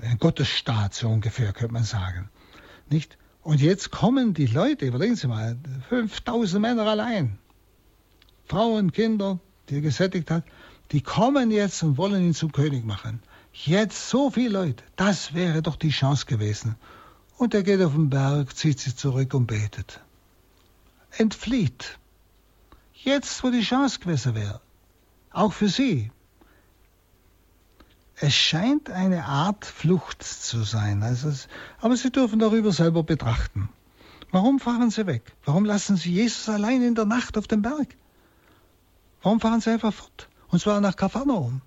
[0.00, 2.28] ein Gottesstaat, so ungefähr, könnte man sagen,
[2.90, 3.16] nicht?
[3.42, 5.56] Und jetzt kommen die Leute, überlegen Sie mal,
[5.88, 7.38] 5000 Männer allein,
[8.52, 9.38] Frauen, Kinder,
[9.70, 10.44] die er gesättigt hat,
[10.90, 13.22] die kommen jetzt und wollen ihn zum König machen.
[13.54, 16.76] Jetzt so viele Leute, das wäre doch die Chance gewesen.
[17.38, 20.00] Und er geht auf den Berg, zieht sich zurück und betet.
[21.16, 21.98] Entflieht.
[22.92, 24.60] Jetzt, wo die Chance gewesen wäre.
[25.30, 26.10] Auch für sie.
[28.16, 31.02] Es scheint eine Art Flucht zu sein.
[31.02, 31.32] Also
[31.80, 33.70] aber Sie dürfen darüber selber betrachten.
[34.30, 35.22] Warum fahren Sie weg?
[35.46, 37.96] Warum lassen Sie Jesus allein in der Nacht auf dem Berg?
[39.22, 40.28] Warum fahren Sie einfach fort?
[40.48, 41.62] Und zwar nach Kapharnaum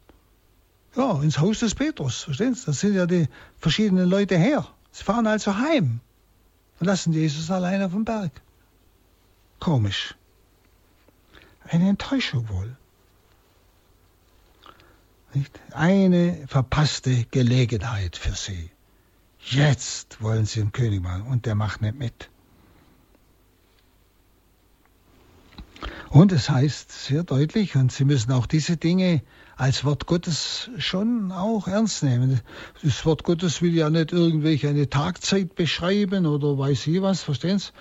[0.96, 2.24] ja, ins Haus des Petrus.
[2.24, 2.66] Verstehen Sie?
[2.66, 3.28] Da sind ja die
[3.58, 4.68] verschiedenen Leute her.
[4.92, 6.00] Sie fahren also heim
[6.80, 8.32] und lassen Jesus allein auf dem Berg.
[9.60, 10.16] Komisch.
[11.68, 12.78] Eine Enttäuschung wohl.
[15.34, 15.60] Nicht?
[15.72, 18.72] Eine verpasste Gelegenheit für sie.
[19.40, 22.30] Jetzt wollen sie den König machen und der macht nicht mit.
[26.10, 29.22] Und es heißt sehr deutlich, und Sie müssen auch diese Dinge
[29.58, 32.42] als Wort Gottes schon auch ernst nehmen.
[32.84, 37.60] Das Wort Gottes will ja nicht irgendwelche eine Tagzeit beschreiben oder weiß ich was, verstehen
[37.60, 37.72] Sie?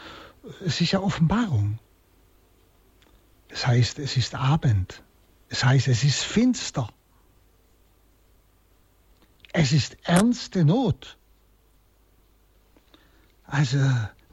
[0.64, 1.78] Es ist ja Offenbarung.
[3.49, 5.03] Es heißt, es ist Abend.
[5.49, 6.88] Es heißt, es ist finster.
[9.53, 11.16] Es ist ernste Not.
[13.47, 13.78] Also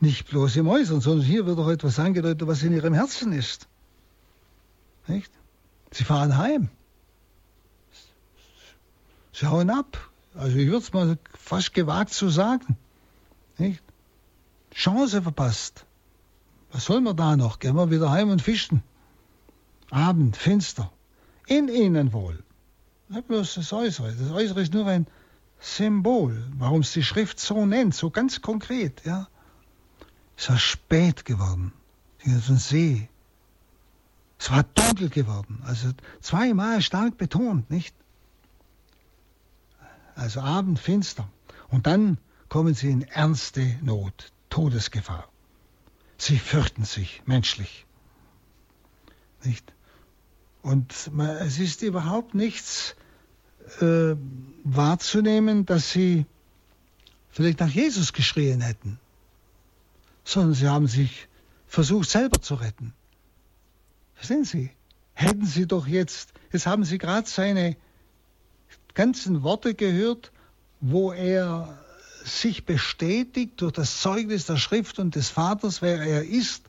[0.01, 3.67] nicht bloß im Äußeren, sondern hier wird auch etwas angedeutet, was in ihrem Herzen ist.
[5.07, 5.31] Nicht?
[5.91, 6.69] Sie fahren heim.
[9.33, 10.11] Sie hauen ab.
[10.33, 12.77] Also ich würde es mal fast gewagt zu sagen.
[13.57, 13.83] Nicht?
[14.73, 15.85] Chance verpasst.
[16.71, 17.59] Was soll man da noch?
[17.59, 18.81] Gehen wir wieder heim und fischen.
[19.89, 20.91] Abend, finster.
[21.47, 22.43] In ihnen wohl.
[23.09, 24.13] Nicht bloß das Äußere.
[24.13, 25.05] Das Äußere ist nur ein
[25.59, 29.03] Symbol, warum es die Schrift so nennt, so ganz konkret.
[29.05, 29.27] Ja.
[30.41, 31.71] Es war spät geworden.
[32.23, 33.07] Sie sind See.
[34.39, 35.61] Es war dunkel geworden.
[35.65, 37.93] Also zweimal stark betont, nicht?
[40.15, 41.29] also abendfinster.
[41.69, 42.17] Und dann
[42.49, 45.29] kommen sie in ernste Not, Todesgefahr.
[46.17, 47.85] Sie fürchten sich menschlich.
[49.43, 49.71] Nicht?
[50.63, 50.91] Und
[51.41, 52.95] es ist überhaupt nichts
[53.79, 54.15] äh,
[54.63, 56.25] wahrzunehmen, dass sie
[57.29, 58.99] vielleicht nach Jesus geschrien hätten,
[60.31, 61.27] sondern sie haben sich
[61.67, 62.93] versucht selber zu retten.
[64.15, 64.71] Verstehen Sie?
[65.13, 67.75] hätten Sie doch jetzt, jetzt haben Sie gerade seine
[68.93, 70.31] ganzen Worte gehört,
[70.79, 71.79] wo er
[72.23, 76.63] sich bestätigt durch das Zeugnis der Schrift und des Vaters, wer er ist,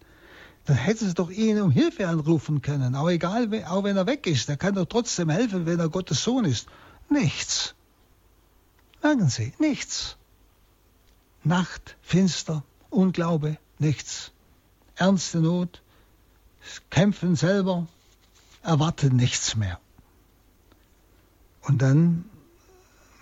[0.64, 2.94] dann hätten sie doch ihn um Hilfe anrufen können.
[2.94, 6.22] Aber egal, auch wenn er weg ist, er kann doch trotzdem helfen, wenn er Gottes
[6.22, 6.68] Sohn ist.
[7.10, 7.74] Nichts.
[9.02, 10.16] Merken Sie, nichts.
[11.42, 14.32] Nacht, finster, Unglaube, nichts.
[14.96, 15.82] Ernste Not,
[16.90, 17.86] kämpfen selber,
[18.62, 19.80] erwarten nichts mehr.
[21.62, 22.26] Und dann,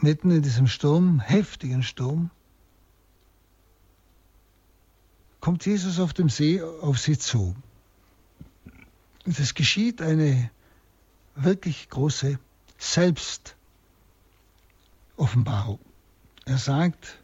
[0.01, 2.31] mitten in diesem Sturm, heftigen Sturm,
[5.41, 7.55] kommt Jesus auf dem See auf sie zu.
[9.25, 10.51] Und es geschieht eine
[11.35, 12.39] wirklich große
[12.79, 15.79] Selbstoffenbarung.
[16.45, 17.19] Er sagt,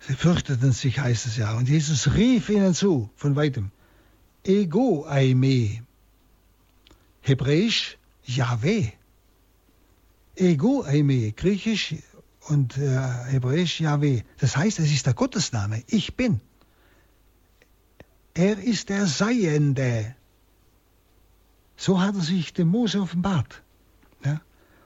[0.00, 1.56] sie fürchteten sich, heißt es ja.
[1.56, 3.70] Und Jesus rief ihnen zu, von weitem,
[4.44, 5.82] Ego Aime,
[7.20, 8.92] Hebräisch Yahweh.
[10.36, 11.96] Ego Aime, Griechisch
[12.48, 14.22] und äh, Hebräisch Yahweh.
[14.38, 15.82] Das heißt, es ist der Gottesname.
[15.86, 16.40] Ich bin.
[18.34, 20.14] Er ist der Seiende.
[21.76, 23.62] So hat er sich dem Mose offenbart.
[24.24, 24.40] Ja?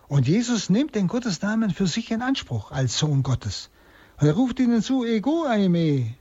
[0.08, 3.70] Und Jesus nimmt den Gottesnamen für sich in Anspruch als Sohn Gottes.
[4.18, 6.14] Und er ruft ihnen zu, Ego Aime,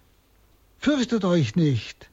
[0.80, 2.10] fürchtet euch nicht.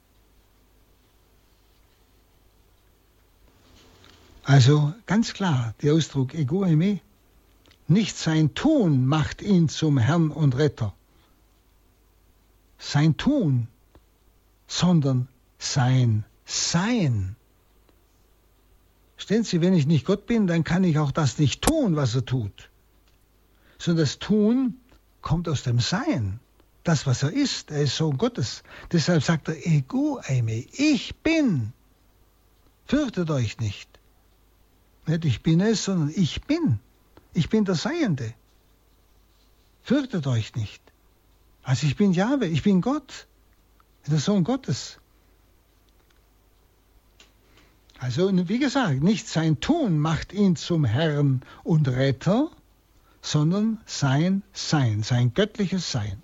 [4.43, 6.99] Also ganz klar, der Ausdruck Ego Aime
[7.87, 10.93] nicht sein Tun macht ihn zum Herrn und Retter.
[12.77, 13.67] Sein Tun,
[14.67, 15.27] sondern
[15.59, 17.35] sein Sein.
[19.15, 22.15] Stellen Sie, wenn ich nicht Gott bin, dann kann ich auch das nicht tun, was
[22.15, 22.69] er tut.
[23.77, 24.80] Sondern das Tun
[25.21, 26.39] kommt aus dem Sein.
[26.83, 28.63] Das, was er ist, er ist Sohn Gottes.
[28.91, 31.73] Deshalb sagt er, Ego Eime, ich bin.
[32.85, 33.89] Fürchtet euch nicht.
[35.05, 36.79] Nicht ich bin es, sondern ich bin.
[37.33, 38.33] Ich bin der Seiende.
[39.83, 40.81] Fürchtet euch nicht.
[41.63, 43.27] Also ich bin Jahwe, ich bin Gott,
[44.07, 44.97] der Sohn Gottes.
[47.99, 52.49] Also wie gesagt, nicht sein Tun macht ihn zum Herrn und Retter,
[53.21, 56.21] sondern sein Sein, sein göttliches Sein.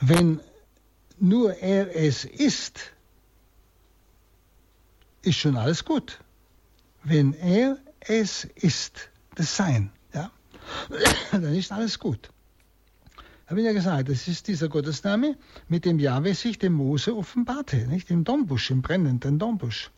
[0.00, 0.40] Wenn
[1.18, 2.92] nur er es ist,
[5.22, 6.18] ist schon alles gut.
[7.02, 10.30] Wenn er es ist, das Sein, ja,
[11.30, 12.30] dann ist alles gut.
[13.46, 15.36] Habe ich ja gesagt, das ist dieser Gottesname,
[15.68, 19.92] mit dem Jahwe sich dem Mose offenbarte, nicht im Dornbusch, im brennenden Dornbusch.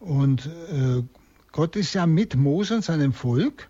[0.00, 1.02] Und äh,
[1.52, 3.68] Gott ist ja mit Mose und seinem Volk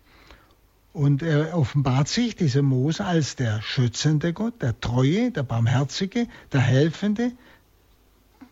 [0.93, 6.61] und er offenbart sich, dieser Mose, als der schützende Gott, der treue, der barmherzige, der
[6.61, 7.33] helfende,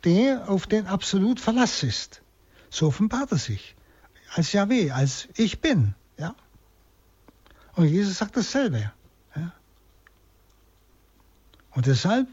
[0.03, 2.21] der auf den absolut Verlass ist.
[2.69, 3.75] So offenbart er sich
[4.33, 5.93] als Yahweh, als ich bin.
[6.17, 6.35] Ja?
[7.75, 8.91] Und Jesus sagt dasselbe.
[9.35, 9.53] Ja?
[11.71, 12.27] Und deshalb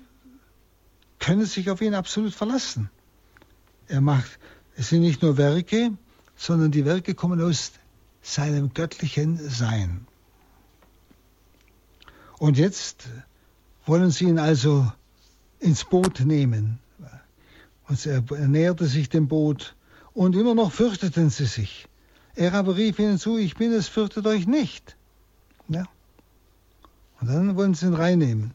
[1.18, 2.90] können Sie sich auf ihn absolut verlassen.
[3.88, 4.38] Er macht,
[4.76, 5.92] es sind nicht nur Werke,
[6.38, 7.72] sondern die Werke kommen aus
[8.22, 10.06] seinem göttlichen Sein.
[12.38, 13.08] Und jetzt
[13.84, 14.90] wollen sie ihn also
[15.58, 16.78] ins Boot nehmen.
[17.88, 19.74] Und er näherte sich dem Boot
[20.14, 21.88] und immer noch fürchteten sie sich.
[22.36, 24.96] Er aber rief ihnen zu, ich bin es, fürchtet euch nicht.
[25.68, 25.86] Ja.
[27.20, 28.54] Und dann wollen sie ihn reinnehmen.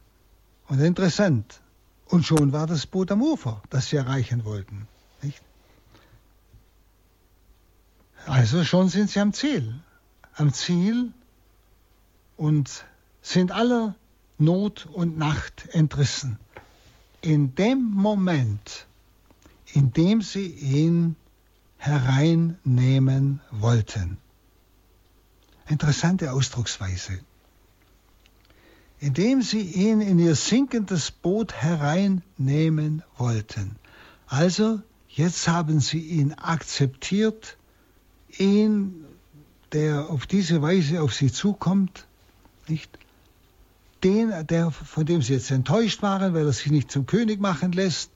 [0.69, 1.61] Und interessant.
[2.05, 4.87] Und schon war das Boot am Ufer, das sie erreichen wollten.
[5.21, 5.41] Nicht?
[8.25, 9.73] Also schon sind sie am Ziel.
[10.35, 11.11] Am Ziel
[12.37, 12.85] und
[13.21, 13.95] sind aller
[14.37, 16.37] Not und Nacht entrissen.
[17.21, 18.87] In dem Moment,
[19.73, 21.15] in dem sie ihn
[21.77, 24.17] hereinnehmen wollten.
[25.67, 27.19] Interessante Ausdrucksweise.
[28.99, 33.75] Indem sie ihn in ihr sinkendes Boot hereinnehmen wollten.
[34.27, 37.57] Also, jetzt haben sie ihn akzeptiert,
[38.39, 39.05] ihn,
[39.71, 42.07] der auf diese Weise auf sie zukommt,
[42.67, 42.97] nicht?
[44.03, 47.71] Den, der, von dem sie jetzt enttäuscht waren, weil er sich nicht zum König machen
[47.71, 48.11] lässt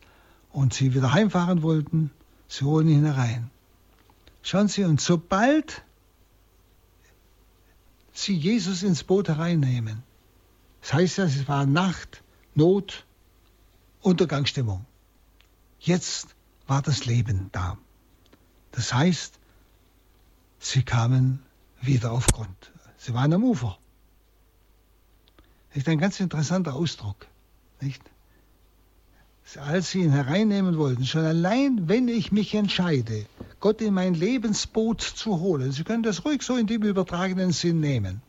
[0.51, 2.11] und sie wieder heimfahren wollten,
[2.49, 3.49] sie holen ihn herein.
[4.43, 5.83] Schauen Sie, und sobald
[8.13, 10.03] Sie Jesus ins Boot hereinnehmen,
[10.81, 12.23] das heißt ja, es war Nacht,
[12.55, 13.05] Not,
[14.01, 14.85] Untergangsstimmung.
[15.79, 16.29] Jetzt
[16.65, 17.77] war das Leben da.
[18.71, 19.36] Das heißt,
[20.59, 21.43] sie kamen
[21.81, 22.71] wieder auf Grund.
[22.97, 23.77] Sie waren am Ufer.
[25.69, 27.27] Das ist ein ganz interessanter Ausdruck.
[27.81, 28.01] Nicht?
[29.55, 33.25] als sie ihn hereinnehmen wollten, schon allein, wenn ich mich entscheide,
[33.61, 37.79] Gott in mein Lebensboot zu holen, Sie können das ruhig so in dem übertragenen Sinn
[37.79, 38.21] nehmen,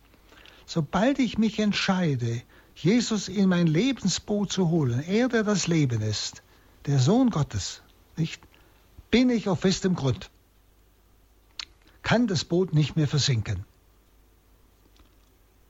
[0.64, 2.42] sobald ich mich entscheide,
[2.76, 6.42] Jesus in mein Lebensboot zu holen, er, der das Leben ist,
[6.86, 7.82] der Sohn Gottes,
[8.16, 8.40] nicht,
[9.10, 10.30] bin ich auf festem Grund,
[12.08, 13.66] kann das Boot nicht mehr versinken.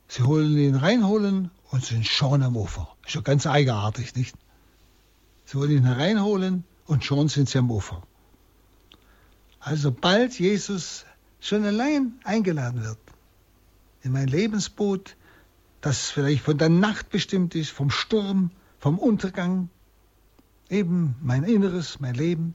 [0.07, 2.95] Sie holen ihn reinholen und sind schon am Ufer.
[3.05, 4.36] Ist schon ganz eigenartig, nicht?
[5.47, 8.05] Sie wollen ihn hereinholen und schon sind sie am Ufer.
[9.59, 11.07] Also bald Jesus
[11.41, 13.01] schon allein eingeladen wird
[14.03, 15.16] in mein Lebensboot,
[15.80, 19.70] das vielleicht von der Nacht bestimmt ist, vom Sturm, vom Untergang,
[20.70, 22.55] eben mein Inneres, mein Leben.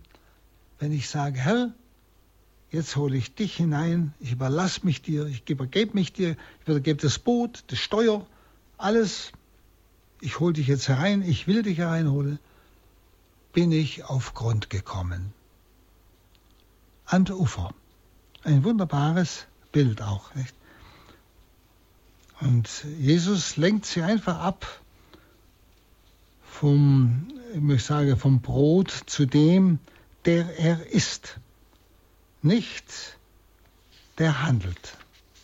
[0.79, 1.73] Wenn ich sage, Herr,
[2.73, 6.99] jetzt hole ich dich hinein, ich überlasse mich dir, ich übergebe mich dir, ich übergebe
[6.99, 8.25] das Boot, das Steuer,
[8.77, 9.31] alles,
[10.19, 12.39] ich hole dich jetzt herein, ich will dich hereinholen,
[13.53, 15.33] bin ich auf Grund gekommen.
[17.05, 17.73] An der Ufer.
[18.43, 20.33] Ein wunderbares Bild auch.
[20.33, 20.55] Nicht?
[22.41, 24.81] Und Jesus lenkt sie einfach ab
[26.41, 29.77] vom, ich sagen, vom Brot zu dem,
[30.25, 31.39] der er ist.
[32.43, 33.17] Nicht
[34.17, 34.97] der handelt,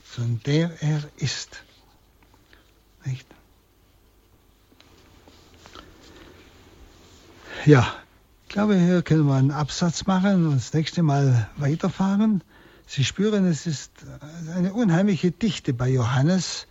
[0.03, 1.63] sondern der er ist.
[3.05, 3.25] Nicht?
[7.65, 7.95] Ja,
[8.43, 12.43] ich glaube, hier können wir einen Absatz machen und das nächste Mal weiterfahren.
[12.85, 13.91] Sie spüren, es ist
[14.53, 16.67] eine unheimliche Dichte bei Johannes.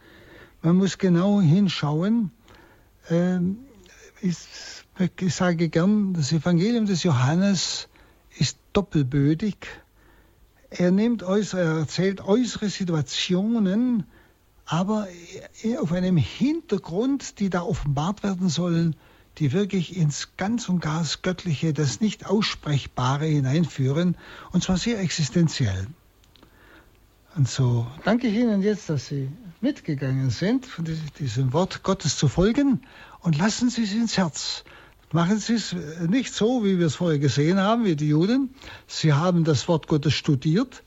[0.61, 2.33] Man muss genau hinschauen.
[3.09, 3.61] Ähm,
[4.20, 4.37] ich,
[5.20, 7.89] ich sage gern, das Evangelium des Johannes
[8.37, 9.57] ist doppelbödig.
[10.71, 14.05] Er nimmt äußere, er erzählt äußere Situationen,
[14.66, 15.09] aber
[15.81, 18.95] auf einem Hintergrund, die da offenbart werden sollen,
[19.39, 24.16] die wirklich ins ganz und gar Göttliche, das nicht Aussprechbare hineinführen,
[24.53, 25.87] und zwar sehr existenziell.
[27.35, 29.29] Und so danke ich Ihnen jetzt, dass Sie
[29.61, 30.66] mitgegangen sind,
[31.19, 32.83] diesem Wort Gottes zu folgen,
[33.21, 34.64] und lassen Sie es ins Herz.
[35.13, 35.75] Machen Sie es
[36.07, 38.55] nicht so, wie wir es vorher gesehen haben, wie die Juden.
[38.87, 40.83] Sie haben das Wort Gottes studiert,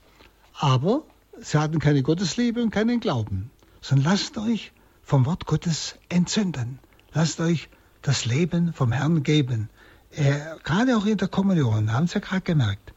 [0.54, 1.04] aber
[1.42, 3.50] sie hatten keine Gottesliebe und keinen Glauben.
[3.82, 6.80] Sondern lasst euch vom Wort Gottes entzünden.
[7.14, 7.70] Lasst euch
[8.04, 9.70] das Leben vom Herrn geben.
[10.12, 12.94] Er, gerade auch in der Kommunion, haben Sie ja gerade gemerkt,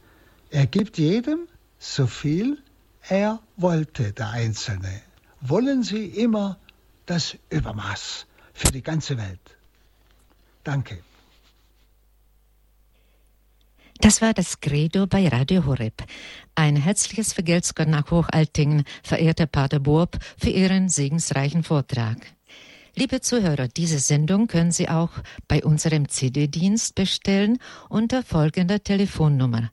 [0.51, 1.47] er gibt jedem
[1.79, 2.59] so viel
[3.07, 5.01] er wollte, der Einzelne.
[5.41, 6.57] Wollen Sie immer
[7.05, 9.57] das Übermaß für die ganze Welt.
[10.63, 11.03] Danke.
[13.99, 16.03] Das war das Credo bei Radio Horeb.
[16.53, 22.17] Ein herzliches Vergelt's Gott nach Hochaltingen, verehrter Pater Burb, für Ihren segensreichen Vortrag.
[22.95, 25.11] Liebe Zuhörer, diese Sendung können Sie auch
[25.47, 27.57] bei unserem CD-Dienst bestellen
[27.89, 29.71] unter folgender Telefonnummer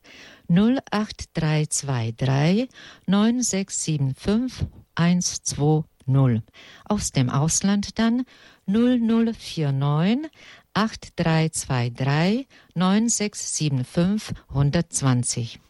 [0.48, 2.68] 08323
[3.06, 6.42] 9675 120.
[6.84, 8.24] Aus dem Ausland dann
[8.66, 10.28] 0049
[10.74, 15.60] 8323 9675 120.